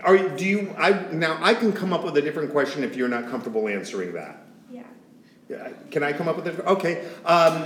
are 0.03 0.29
do 0.29 0.45
you? 0.45 0.73
I 0.77 0.91
now 1.11 1.37
I 1.41 1.53
can 1.53 1.71
come 1.73 1.93
up 1.93 2.03
with 2.03 2.17
a 2.17 2.21
different 2.21 2.51
question 2.51 2.83
if 2.83 2.95
you're 2.95 3.07
not 3.07 3.29
comfortable 3.29 3.67
answering 3.67 4.13
that. 4.13 4.45
Yeah. 4.71 4.83
Yeah, 5.49 5.69
Can 5.89 6.01
I 6.01 6.13
come 6.13 6.27
up 6.27 6.37
with 6.37 6.47
it? 6.47 6.59
Okay. 6.61 7.05
Um, 7.25 7.63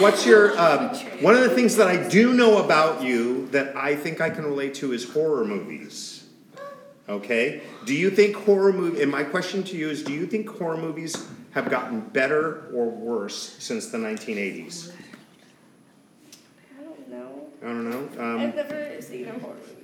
what's 0.00 0.24
your 0.24 0.58
um, 0.58 0.88
one 1.20 1.34
of 1.34 1.42
the 1.42 1.50
things 1.50 1.76
that 1.76 1.86
I 1.86 2.08
do 2.08 2.32
know 2.32 2.64
about 2.64 3.02
you 3.02 3.48
that 3.48 3.76
I 3.76 3.96
think 3.96 4.20
I 4.20 4.30
can 4.30 4.44
relate 4.44 4.74
to 4.74 4.92
is 4.92 5.10
horror 5.10 5.44
movies. 5.44 6.24
Okay? 7.08 7.62
Do 7.86 7.94
you 7.94 8.10
think 8.10 8.36
horror 8.36 8.72
movie, 8.72 9.02
and 9.02 9.10
my 9.10 9.24
question 9.24 9.62
to 9.64 9.76
you 9.76 9.88
is, 9.88 10.02
do 10.02 10.12
you 10.12 10.26
think 10.26 10.48
horror 10.48 10.76
movies 10.76 11.26
have 11.52 11.70
gotten 11.70 12.00
better 12.00 12.70
or 12.74 12.90
worse 12.90 13.56
since 13.58 13.88
the 13.90 13.98
nineteen 13.98 14.38
eighties? 14.38 14.92
I 16.78 16.82
don't 16.82 17.08
know. 17.08 17.46
I 17.62 17.66
don't 17.66 17.90
know, 17.90 18.08
um, 18.22 18.40
I've 18.40 18.54
never 18.54 19.00
seen 19.00 19.26
a 19.28 19.38
horror 19.38 19.54
movie. 19.54 19.77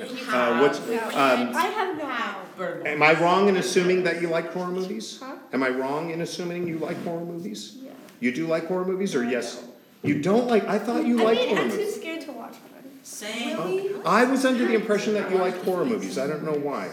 Uh, 0.00 0.60
what's, 0.60 0.78
um, 0.78 1.54
I 1.54 1.66
have 1.66 1.96
no. 1.98 2.82
am 2.86 3.02
I 3.02 3.20
wrong 3.20 3.48
in 3.48 3.56
assuming 3.56 4.02
that 4.04 4.20
you 4.20 4.28
like 4.28 4.52
horror 4.52 4.70
movies? 4.70 5.20
Huh? 5.22 5.36
Am 5.52 5.62
I 5.62 5.68
wrong 5.68 6.10
in 6.10 6.20
assuming 6.20 6.66
you 6.66 6.78
like 6.78 7.02
horror 7.04 7.24
movies? 7.24 7.78
Yeah. 7.82 7.90
You 8.20 8.32
do 8.32 8.46
like 8.46 8.66
horror 8.66 8.84
movies, 8.84 9.14
or 9.14 9.24
yes? 9.24 9.62
You 10.02 10.20
don't 10.22 10.46
like, 10.46 10.64
I 10.64 10.78
thought 10.78 11.04
you 11.04 11.20
I 11.20 11.24
liked 11.24 11.40
mean, 11.40 11.48
horror 11.50 11.62
I'm 11.62 11.70
too 11.70 11.76
movies. 11.76 11.96
scared 11.96 12.20
to 12.22 12.32
watch 12.32 12.54
one. 12.54 12.84
Same. 13.02 13.56
Really? 13.58 14.02
I 14.04 14.24
was 14.24 14.44
under 14.44 14.66
the 14.66 14.74
impression 14.74 15.14
that 15.14 15.30
you 15.30 15.38
liked 15.38 15.62
horror 15.64 15.84
movies, 15.84 16.18
I 16.18 16.26
don't 16.26 16.44
know 16.44 16.52
why. 16.58 16.90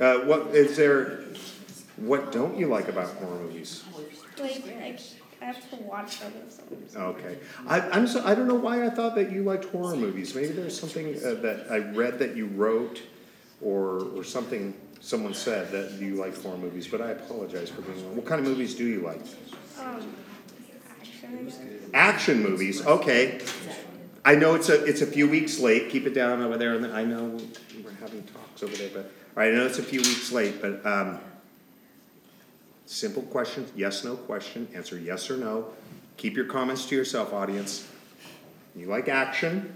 Uh, 0.00 0.18
what, 0.20 0.48
is 0.48 0.76
there, 0.76 1.20
what 1.96 2.30
don't 2.30 2.56
you 2.58 2.66
like 2.66 2.88
about 2.88 3.08
horror 3.14 3.38
movies? 3.40 3.84
Like, 4.38 4.62
I, 4.68 4.86
I 4.86 4.96
have 5.46 5.70
to 5.70 5.76
watch 5.76 6.20
or 6.22 6.32
something. 6.48 6.86
Okay, 6.96 7.38
I, 7.68 7.80
I'm 7.90 8.06
so, 8.06 8.24
I 8.24 8.34
don't 8.34 8.48
know 8.48 8.54
why 8.54 8.84
I 8.84 8.90
thought 8.90 9.14
that 9.14 9.30
you 9.30 9.42
liked 9.42 9.66
horror 9.66 9.96
movies, 9.96 10.34
maybe 10.34 10.48
there's 10.48 10.78
something 10.78 11.16
uh, 11.24 11.34
that 11.42 11.66
I 11.70 11.78
read 11.78 12.18
that 12.18 12.36
you 12.36 12.46
wrote, 12.46 13.02
or, 13.60 14.02
or 14.16 14.24
something 14.24 14.74
someone 15.00 15.34
said 15.34 15.70
that 15.70 15.92
you 15.92 16.16
liked 16.16 16.42
horror 16.42 16.58
movies, 16.58 16.88
but 16.88 17.00
I 17.00 17.10
apologize 17.10 17.70
for 17.70 17.82
being, 17.82 18.16
what 18.16 18.26
kind 18.26 18.40
of 18.40 18.46
movies 18.46 18.74
do 18.74 18.84
you 18.84 19.00
like? 19.00 19.20
Um, 19.78 20.14
action. 20.90 21.90
Action 21.94 22.42
movies, 22.42 22.84
okay. 22.84 23.40
I 24.24 24.34
know 24.34 24.56
it's 24.56 24.68
a, 24.68 24.84
it's 24.84 25.02
a 25.02 25.06
few 25.06 25.28
weeks 25.28 25.60
late, 25.60 25.90
keep 25.90 26.06
it 26.06 26.14
down 26.14 26.42
over 26.42 26.58
there, 26.58 26.74
and 26.74 26.86
I 26.88 27.04
know 27.04 27.38
we're 27.84 27.92
having 28.00 28.24
talks 28.24 28.62
over 28.64 28.76
there, 28.76 28.90
but, 28.92 29.04
all 29.04 29.10
right, 29.36 29.52
I 29.52 29.56
know 29.56 29.66
it's 29.66 29.78
a 29.78 29.84
few 29.84 30.00
weeks 30.00 30.32
late, 30.32 30.60
but, 30.60 30.84
um, 30.84 31.20
simple 32.86 33.22
question, 33.22 33.66
yes, 33.76 34.04
no 34.04 34.16
question, 34.16 34.68
answer 34.74 34.98
yes 34.98 35.30
or 35.30 35.36
no. 35.36 35.66
Keep 36.16 36.36
your 36.36 36.46
comments 36.46 36.86
to 36.86 36.96
yourself, 36.96 37.32
audience. 37.32 37.86
You 38.74 38.86
like 38.86 39.08
action? 39.08 39.74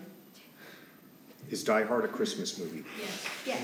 Is 1.50 1.64
Die 1.64 1.84
Hard 1.84 2.04
a 2.04 2.08
Christmas 2.08 2.58
movie? 2.58 2.84
Yes. 2.98 3.26
Yeah. 3.44 3.56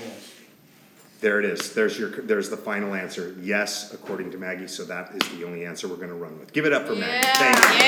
There 1.19 1.39
it 1.39 1.45
is, 1.45 1.73
there's 1.73 1.97
your, 1.97 2.09
there's 2.09 2.51
the 2.51 2.57
final 2.57 2.93
answer, 2.93 3.35
yes, 3.41 3.91
according 3.91 4.29
to 4.31 4.37
Maggie, 4.37 4.67
so 4.67 4.83
that 4.85 5.15
is 5.15 5.29
the 5.37 5.45
only 5.45 5.65
answer 5.65 5.87
we're 5.87 5.95
gonna 5.95 6.13
run 6.13 6.37
with. 6.37 6.53
Give 6.53 6.65
it 6.65 6.73
up 6.73 6.85
for 6.85 6.93
Maggie, 6.93 7.27
thank 7.37 7.57
you. 7.57 7.87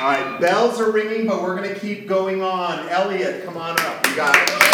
All 0.00 0.10
right, 0.10 0.38
bells 0.40 0.80
are 0.80 0.90
ringing, 0.90 1.26
but 1.26 1.42
we're 1.42 1.56
gonna 1.56 1.74
keep 1.74 2.06
going 2.06 2.42
on. 2.42 2.88
Elliot, 2.90 3.44
come 3.44 3.56
on 3.56 3.80
up. 3.80 4.06
You 4.06 4.16
got 4.16 4.67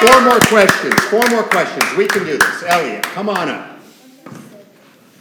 four 0.00 0.20
more 0.22 0.40
questions. 0.40 0.94
Four 1.04 1.28
more 1.30 1.42
questions. 1.42 1.84
We 1.96 2.06
can 2.06 2.24
do 2.24 2.38
this. 2.38 2.62
Elliot, 2.66 3.02
come 3.04 3.28
on 3.28 3.48
up. 3.48 3.78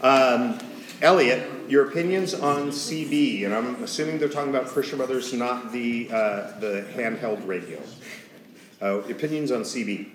Um, 0.01 0.59
Elliot, 1.01 1.49
your 1.67 1.87
opinions 1.89 2.33
on 2.33 2.69
CB, 2.69 3.45
and 3.45 3.53
I'm 3.53 3.83
assuming 3.83 4.17
they're 4.19 4.29
talking 4.29 4.49
about 4.49 4.67
Christian 4.67 4.97
Brothers, 4.97 5.33
not 5.33 5.71
the 5.71 6.09
uh, 6.11 6.59
the 6.59 6.85
handheld 6.93 7.45
radio. 7.45 7.81
Uh, 8.81 8.99
opinions 9.09 9.51
on 9.51 9.61
CB. 9.61 10.09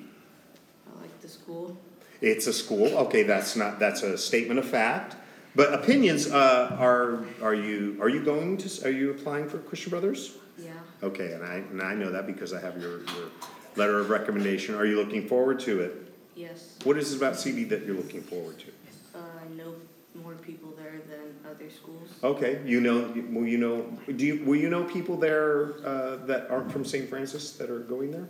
I 0.86 1.00
like 1.00 1.20
the 1.20 1.28
school. 1.28 1.76
It's 2.22 2.46
a 2.46 2.52
school. 2.52 2.86
Okay, 2.86 3.22
that's 3.22 3.56
not 3.56 3.78
that's 3.78 4.02
a 4.02 4.16
statement 4.16 4.58
of 4.58 4.66
fact. 4.66 5.16
But 5.54 5.74
opinions 5.74 6.30
uh, 6.30 6.76
are 6.78 7.24
are 7.42 7.54
you 7.54 7.98
are 8.00 8.08
you 8.08 8.24
going 8.24 8.56
to 8.58 8.86
are 8.86 8.90
you 8.90 9.10
applying 9.10 9.48
for 9.48 9.58
Christian 9.58 9.90
Brothers? 9.90 10.36
Yeah. 10.58 10.72
Okay, 11.02 11.32
and 11.32 11.44
I 11.44 11.56
and 11.56 11.82
I 11.82 11.94
know 11.94 12.10
that 12.10 12.26
because 12.26 12.52
I 12.52 12.60
have 12.60 12.80
your, 12.80 13.00
your 13.00 13.30
letter 13.76 13.98
of 13.98 14.10
recommendation. 14.10 14.74
Are 14.74 14.86
you 14.86 14.96
looking 14.96 15.26
forward 15.26 15.60
to 15.60 15.80
it? 15.80 16.14
Yes. 16.34 16.76
What 16.84 16.98
is 16.98 17.12
it 17.12 17.16
about 17.16 17.34
CB 17.34 17.68
that 17.70 17.84
you're 17.84 17.96
looking 17.96 18.22
forward 18.22 18.58
to? 18.60 18.66
Uh, 19.14 19.18
I 19.44 19.54
know 19.54 19.74
more 20.22 20.34
people 20.34 20.72
there 20.76 21.00
than 21.08 21.50
other 21.50 21.70
schools. 21.70 22.08
Okay, 22.22 22.60
you 22.64 22.80
know, 22.80 23.12
will 23.30 23.46
you 23.46 23.58
know, 23.58 23.82
do 24.16 24.26
you, 24.26 24.44
will 24.44 24.56
you 24.56 24.68
know 24.68 24.84
people 24.84 25.16
there 25.16 25.74
uh, 25.84 26.16
that 26.26 26.50
aren't 26.50 26.70
from 26.70 26.84
St. 26.84 27.08
Francis 27.08 27.52
that 27.52 27.70
are 27.70 27.80
going 27.80 28.10
there? 28.10 28.28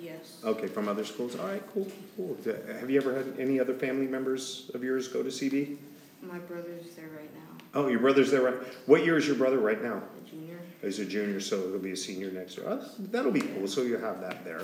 Yes. 0.00 0.40
Okay, 0.44 0.66
from 0.66 0.88
other 0.88 1.04
schools. 1.04 1.36
All 1.36 1.46
right, 1.46 1.62
cool, 1.72 1.90
cool. 2.16 2.36
Uh, 2.46 2.72
Have 2.78 2.90
you 2.90 3.00
ever 3.00 3.14
had 3.14 3.34
any 3.38 3.58
other 3.58 3.74
family 3.74 4.06
members 4.06 4.70
of 4.74 4.84
yours 4.84 5.08
go 5.08 5.22
to 5.22 5.30
CB? 5.30 5.76
My 6.22 6.38
brother's 6.38 6.94
there 6.94 7.08
right 7.16 7.32
now. 7.34 7.40
Oh, 7.74 7.88
your 7.88 8.00
brother's 8.00 8.30
there 8.30 8.42
right. 8.42 8.54
What 8.86 9.04
year 9.04 9.16
is 9.16 9.26
your 9.26 9.36
brother 9.36 9.58
right 9.58 9.82
now? 9.82 10.02
A 10.02 10.30
junior. 10.30 10.58
He's 10.84 10.98
a 10.98 11.04
junior, 11.04 11.40
so 11.40 11.70
he'll 11.70 11.78
be 11.78 11.92
a 11.92 11.96
senior 11.96 12.30
next 12.30 12.56
year. 12.56 12.66
Oh, 12.68 12.84
that'll 13.10 13.32
be 13.32 13.40
cool. 13.40 13.66
So 13.66 13.82
you 13.82 13.96
have 13.96 14.20
that 14.20 14.44
there. 14.44 14.62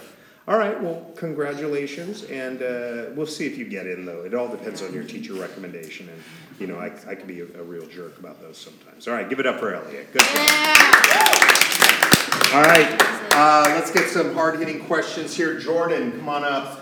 All 0.49 0.59
right. 0.59 0.81
Well, 0.81 1.11
congratulations, 1.17 2.25
and 2.25 2.63
uh, 2.63 3.11
we'll 3.15 3.27
see 3.27 3.47
if 3.47 3.57
you 3.57 3.67
get 3.67 3.87
in 3.87 4.05
though. 4.05 4.25
It 4.25 4.35
all 4.35 4.49
depends 4.49 4.83
on 4.83 4.93
your 4.93 5.05
teacher 5.05 5.35
recommendation, 5.35 6.09
and 6.09 6.23
you 6.59 6.67
know 6.67 6.79
I, 6.79 6.93
I 7.09 7.15
can 7.15 7.27
be 7.27 7.41
a, 7.41 7.45
a 7.45 7.63
real 7.63 7.87
jerk 7.87 8.19
about 8.19 8.41
those 8.41 8.59
sometimes. 8.59 9.07
All 9.07 9.15
right, 9.15 9.29
give 9.29 9.41
it 9.41 9.47
up 9.47 9.61
for 9.61 9.75
Elliot. 9.75 10.13
Good 10.13 10.23
job. 10.23 11.51
All 12.53 12.63
right. 12.63 13.21
Uh, 13.33 13.73
let's 13.77 13.93
get 13.93 14.09
some 14.09 14.35
hard 14.35 14.59
hitting 14.59 14.85
questions 14.87 15.37
here. 15.37 15.59
Jordan, 15.59 16.11
come 16.13 16.29
on 16.29 16.43
up. 16.45 16.81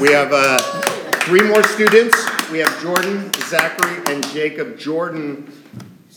We 0.00 0.12
have 0.12 0.32
uh, 0.32 0.58
three 1.22 1.42
more 1.42 1.62
students. 1.64 2.16
We 2.50 2.58
have 2.58 2.80
Jordan, 2.80 3.32
Zachary, 3.48 4.02
and 4.14 4.24
Jacob. 4.28 4.78
Jordan, 4.78 5.52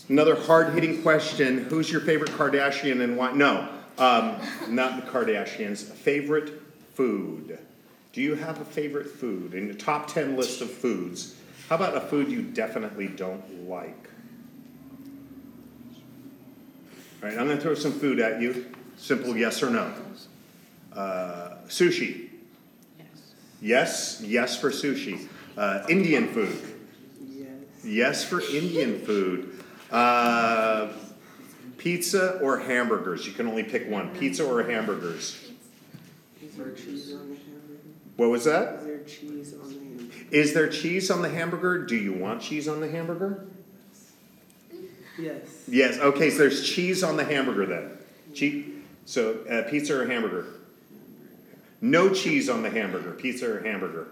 another 0.08 0.36
hard 0.36 0.74
hitting 0.74 1.02
question. 1.02 1.64
Who's 1.64 1.90
your 1.90 2.00
favorite 2.00 2.30
Kardashian 2.32 3.02
and 3.02 3.16
why? 3.16 3.32
No, 3.32 3.68
um, 3.98 4.36
not 4.68 4.96
the 4.96 5.10
Kardashians. 5.10 5.82
Favorite 5.82 6.62
food? 6.94 7.58
Do 8.12 8.20
you 8.22 8.34
have 8.34 8.60
a 8.60 8.64
favorite 8.64 9.08
food 9.08 9.54
in 9.54 9.68
the 9.68 9.74
top 9.74 10.08
10 10.08 10.36
list 10.36 10.60
of 10.62 10.70
foods? 10.70 11.36
How 11.68 11.76
about 11.76 11.96
a 11.96 12.00
food 12.00 12.30
you 12.30 12.42
definitely 12.42 13.08
don't 13.08 13.68
like? 13.68 14.08
All 17.22 17.28
right, 17.28 17.38
I'm 17.38 17.46
going 17.46 17.56
to 17.56 17.62
throw 17.62 17.74
some 17.74 17.92
food 17.92 18.20
at 18.20 18.40
you. 18.40 18.72
Simple 18.96 19.36
yes 19.36 19.62
or 19.62 19.70
no. 19.70 19.92
Uh, 20.92 21.56
sushi. 21.66 22.30
Yes, 22.98 23.10
yes 23.60 24.22
yes 24.24 24.60
for 24.60 24.70
sushi. 24.70 25.28
Uh, 25.56 25.84
Indian 25.88 26.28
food. 26.28 26.56
Yes. 27.28 27.48
Yes 27.84 28.24
for 28.24 28.40
Indian 28.40 29.00
food. 29.00 29.55
Uh, 29.90 30.92
pizza 31.78 32.38
or 32.40 32.58
hamburgers? 32.58 33.26
You 33.26 33.32
can 33.32 33.46
only 33.46 33.62
pick 33.62 33.88
one. 33.88 34.14
Pizza 34.16 34.44
or 34.44 34.62
hamburgers? 34.62 35.50
Is 36.42 36.54
there 36.56 36.72
cheese 36.72 37.12
on 37.14 37.28
the 37.30 37.36
hamburger? 37.36 37.80
What 38.16 38.30
was 38.30 38.44
that? 38.44 38.76
Is 38.80 38.84
there 38.84 38.98
cheese 39.04 39.54
on 39.54 39.68
the 39.68 39.74
hamburger? 39.78 40.14
Is 40.30 40.54
there 40.54 40.68
cheese 40.68 41.10
on 41.10 41.22
the 41.22 41.28
hamburger? 41.28 41.86
Do 41.86 41.96
you 41.96 42.12
want 42.12 42.42
cheese 42.42 42.66
on 42.68 42.80
the 42.80 42.88
hamburger? 42.90 43.46
Yes. 45.18 45.64
Yes. 45.68 45.98
Okay, 45.98 46.30
so 46.30 46.38
there's 46.38 46.68
cheese 46.68 47.02
on 47.02 47.16
the 47.16 47.24
hamburger 47.24 47.66
then. 47.66 47.90
Che- 48.34 48.66
so 49.04 49.38
uh, 49.48 49.68
pizza 49.70 49.98
or 49.98 50.06
hamburger? 50.06 50.46
No 51.80 52.12
cheese 52.12 52.48
on 52.48 52.62
the 52.62 52.70
hamburger. 52.70 53.12
Pizza 53.12 53.50
or 53.50 53.60
hamburger? 53.62 54.08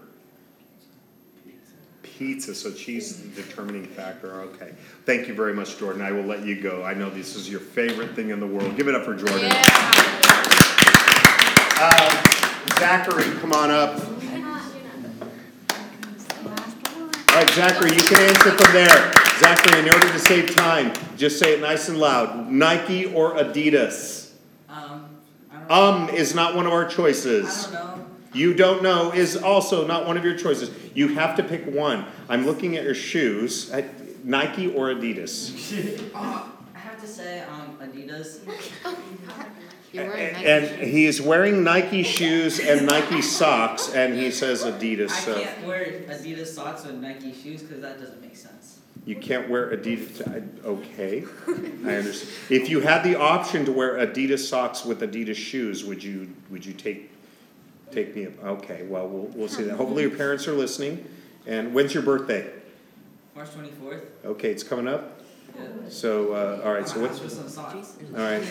Pizza. 2.17 2.55
So 2.55 2.71
cheese 2.71 3.11
is 3.11 3.21
the 3.21 3.41
determining 3.41 3.85
factor. 3.85 4.41
Okay. 4.41 4.71
Thank 5.05 5.27
you 5.27 5.33
very 5.33 5.53
much, 5.53 5.77
Jordan. 5.77 6.01
I 6.01 6.11
will 6.11 6.23
let 6.23 6.45
you 6.45 6.59
go. 6.61 6.83
I 6.83 6.93
know 6.93 7.09
this 7.09 7.35
is 7.35 7.49
your 7.49 7.59
favorite 7.59 8.15
thing 8.15 8.29
in 8.29 8.39
the 8.39 8.47
world. 8.47 8.77
Give 8.77 8.87
it 8.87 8.95
up 8.95 9.03
for 9.03 9.15
Jordan. 9.15 9.51
Uh, 11.77 12.23
Zachary, 12.79 13.25
come 13.39 13.51
on 13.51 13.69
up. 13.69 13.99
All 17.29 17.41
right, 17.41 17.49
Zachary, 17.49 17.91
you 17.91 18.01
can 18.01 18.17
answer 18.29 18.51
from 18.51 18.73
there. 18.73 19.11
Zachary, 19.39 19.79
in 19.81 19.93
order 19.93 20.07
to 20.09 20.19
save 20.19 20.55
time, 20.55 20.93
just 21.17 21.37
say 21.37 21.53
it 21.55 21.59
nice 21.59 21.89
and 21.89 21.97
loud. 21.99 22.49
Nike 22.49 23.07
or 23.13 23.33
Adidas? 23.35 24.31
Um, 24.69 25.05
I 25.51 25.57
don't 25.59 25.69
know. 25.69 25.75
Um 25.75 26.09
is 26.09 26.33
not 26.33 26.55
one 26.55 26.65
of 26.65 26.71
our 26.71 26.85
I 26.85 26.89
choices. 26.89 27.65
don't 27.65 27.73
know. 27.73 28.04
You 28.35 28.53
don't 28.53 28.83
know 28.83 29.11
is 29.11 29.37
also 29.37 29.87
not 29.87 30.05
one 30.05 30.17
of 30.17 30.23
your 30.25 30.37
choices. 30.37 30.69
You 30.93 31.09
have 31.15 31.35
to 31.37 31.43
pick 31.43 31.65
one. 31.65 32.05
I'm 32.29 32.45
looking 32.45 32.75
at 32.75 32.83
your 32.83 32.93
shoes. 32.93 33.71
Uh, 33.71 33.83
Nike 34.23 34.67
or 34.73 34.87
Adidas? 34.93 35.53
I 36.15 36.77
have 36.77 36.99
to 36.99 37.07
say, 37.07 37.41
um, 37.41 37.77
Adidas. 37.81 38.39
And 39.93 40.65
he's 40.83 41.21
wearing 41.21 41.63
Nike 41.63 42.03
shoes 42.03 42.59
and 42.59 42.85
Nike 42.85 43.21
socks, 43.21 43.93
and 43.93 44.13
he 44.13 44.29
says 44.31 44.63
Adidas. 44.63 45.11
I 45.33 45.43
can't 45.43 45.65
wear 45.65 45.85
Adidas 46.09 46.47
socks 46.47 46.85
with 46.85 46.95
Nike 46.95 47.33
shoes 47.33 47.61
because 47.63 47.81
that 47.81 47.99
doesn't 47.99 48.21
make 48.21 48.35
sense. 48.35 48.79
you 49.05 49.15
can't 49.15 49.49
wear 49.49 49.69
Adidas. 49.75 50.27
I- 50.27 50.41
Okay, 50.67 51.23
I 51.85 51.95
understand. 51.97 52.31
If 52.49 52.69
you 52.69 52.79
had 52.81 53.03
the 53.03 53.15
option 53.15 53.63
to 53.65 53.71
wear 53.71 53.93
Adidas 54.05 54.39
socks 54.39 54.83
with 54.83 54.99
Adidas 55.01 55.35
shoes, 55.35 55.85
would 55.85 56.03
you 56.03 56.33
would 56.49 56.65
you 56.65 56.73
take 56.73 57.11
take 57.95 58.15
me? 58.15 58.27
Okay, 58.43 58.83
well 58.83 59.07
we'll 59.07 59.31
we'll 59.33 59.47
see 59.49 59.63
that. 59.63 59.75
Hopefully 59.77 60.03
your 60.03 60.15
parents 60.15 60.47
are 60.47 60.53
listening. 60.53 61.07
And 61.47 61.73
when's 61.73 61.93
your 61.93 62.03
birthday? 62.03 62.51
March 63.35 63.49
24th. 63.49 64.01
Okay, 64.25 64.49
it's 64.51 64.63
coming 64.63 64.87
up. 64.87 65.11
So, 65.87 66.33
uh, 66.33 66.61
all 66.65 66.73
right, 66.73 66.85
so 66.87 66.99
what's, 66.99 67.21
With 67.21 67.31
some 67.31 67.47
socks. 67.47 67.93
all 68.13 68.19
right, 68.21 68.43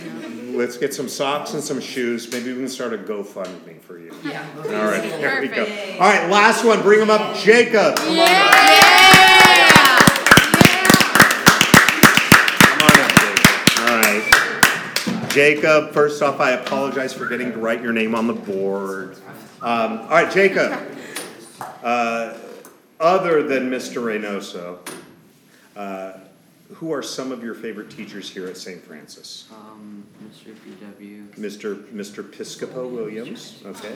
let's 0.54 0.78
get 0.78 0.94
some 0.94 1.06
socks 1.08 1.52
and 1.52 1.62
some 1.62 1.78
shoes. 1.78 2.32
Maybe 2.32 2.50
we 2.52 2.60
can 2.60 2.68
start 2.68 2.94
a 2.94 2.98
GoFundMe 2.98 3.78
for 3.82 3.98
you. 3.98 4.14
Yeah. 4.24 4.46
All 4.56 4.62
right. 4.72 5.02
There 5.20 5.40
we 5.42 5.48
go. 5.48 5.64
All 5.64 6.08
right. 6.08 6.30
last 6.30 6.64
one, 6.64 6.80
bring 6.80 7.00
him 7.00 7.10
up, 7.10 7.36
Jacob. 7.36 7.96
Come 7.96 8.08
on 8.08 8.18
up. 8.20 8.54
Come 12.62 12.82
on 12.82 13.00
up, 13.00 13.10
Jacob. 13.20 13.80
All 13.80 13.98
right. 14.00 15.23
Jacob, 15.34 15.90
first 15.90 16.22
off, 16.22 16.38
I 16.38 16.52
apologize 16.52 17.12
for 17.12 17.26
getting 17.26 17.50
to 17.50 17.58
write 17.58 17.82
your 17.82 17.92
name 17.92 18.14
on 18.14 18.28
the 18.28 18.32
board. 18.34 19.16
Um, 19.60 20.02
all 20.02 20.08
right, 20.10 20.32
Jacob. 20.32 20.80
Uh, 21.82 22.38
other 23.00 23.42
than 23.42 23.68
Mr. 23.68 24.00
Reynoso, 24.00 24.78
uh, 25.74 26.20
who 26.74 26.92
are 26.92 27.02
some 27.02 27.32
of 27.32 27.42
your 27.42 27.54
favorite 27.54 27.90
teachers 27.90 28.30
here 28.30 28.46
at 28.46 28.56
St. 28.56 28.80
Francis? 28.80 29.48
Um, 29.52 30.04
Mr. 30.22 30.54
BW, 30.54 31.26
Mr. 31.34 31.82
Mr. 31.92 32.22
Piscopo 32.22 32.88
Williams, 32.88 33.60
okay. 33.66 33.92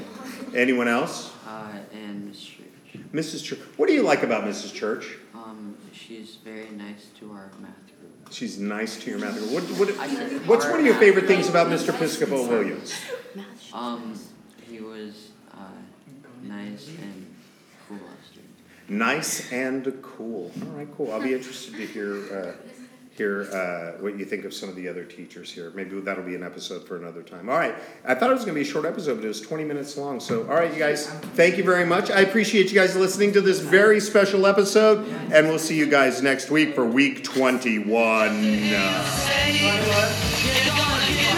Anyone 0.56 0.88
else? 0.88 1.30
uh, 1.46 1.68
and 1.92 2.26
Miss 2.26 2.42
Church. 2.42 2.66
Mrs. 3.12 3.44
Church. 3.44 3.60
What 3.76 3.86
do 3.86 3.92
you 3.92 4.02
like 4.02 4.24
about 4.24 4.42
Mrs. 4.42 4.74
Church? 4.74 5.18
Um, 5.34 5.76
she's 5.92 6.34
very 6.44 6.70
nice 6.70 7.06
to 7.20 7.30
our 7.30 7.52
math. 7.60 7.87
She's 8.30 8.58
nice 8.58 8.98
to 9.02 9.10
your 9.10 9.18
math. 9.18 9.40
What, 9.50 9.62
what, 9.78 9.88
what's 10.46 10.66
one 10.66 10.80
of 10.80 10.86
your 10.86 10.94
favorite 10.96 11.26
things 11.26 11.48
about 11.48 11.68
Mr. 11.68 11.92
Piscopo 11.92 12.48
Williams? 12.48 12.94
Um, 13.72 14.18
he 14.68 14.80
was, 14.80 15.30
uh, 15.52 15.58
nice 16.42 16.88
and 16.88 17.34
cool. 17.88 17.98
Nice 18.88 19.52
and 19.52 20.02
cool. 20.02 20.52
All 20.62 20.68
right, 20.68 20.88
cool. 20.96 21.12
I'll 21.12 21.22
be 21.22 21.34
interested 21.34 21.74
to 21.74 21.86
hear, 21.86 22.14
uh, 22.32 22.52
hear, 23.18 23.42
uh, 23.52 24.00
what 24.00 24.18
you 24.18 24.24
think 24.24 24.44
of 24.44 24.54
some 24.54 24.68
of 24.68 24.76
the 24.76 24.88
other 24.88 25.04
teachers 25.04 25.52
here. 25.52 25.70
Maybe 25.74 26.00
that'll 26.00 26.24
be 26.24 26.34
an 26.36 26.42
episode 26.42 26.86
for 26.86 26.96
another 26.96 27.22
time. 27.22 27.50
All 27.50 27.58
right. 27.58 27.74
I 28.06 28.14
thought 28.14 28.30
it 28.30 28.34
was 28.34 28.44
gonna 28.44 28.54
be 28.54 28.62
a 28.62 28.64
short 28.64 28.86
episode, 28.86 29.16
but 29.16 29.24
it 29.24 29.28
was 29.28 29.40
twenty 29.40 29.64
minutes 29.64 29.96
long. 29.96 30.20
So, 30.20 30.42
all 30.48 30.54
right, 30.54 30.72
you 30.72 30.78
guys, 30.78 31.08
thank 31.34 31.58
you 31.58 31.64
very 31.64 31.84
much. 31.84 32.10
I 32.10 32.20
appreciate 32.20 32.70
you 32.72 32.74
guys 32.74 32.96
listening 32.96 33.32
to 33.32 33.40
this 33.40 33.58
very 33.60 34.00
special 34.00 34.46
episode, 34.46 35.06
and 35.32 35.48
we'll 35.48 35.58
see 35.58 35.76
you 35.76 35.86
guys 35.86 36.22
next 36.22 36.50
week 36.50 36.74
for 36.74 36.86
week 36.86 37.24
twenty-one. 37.24 38.42
Say, 38.42 39.52
you 39.52 40.64
don't 40.70 41.37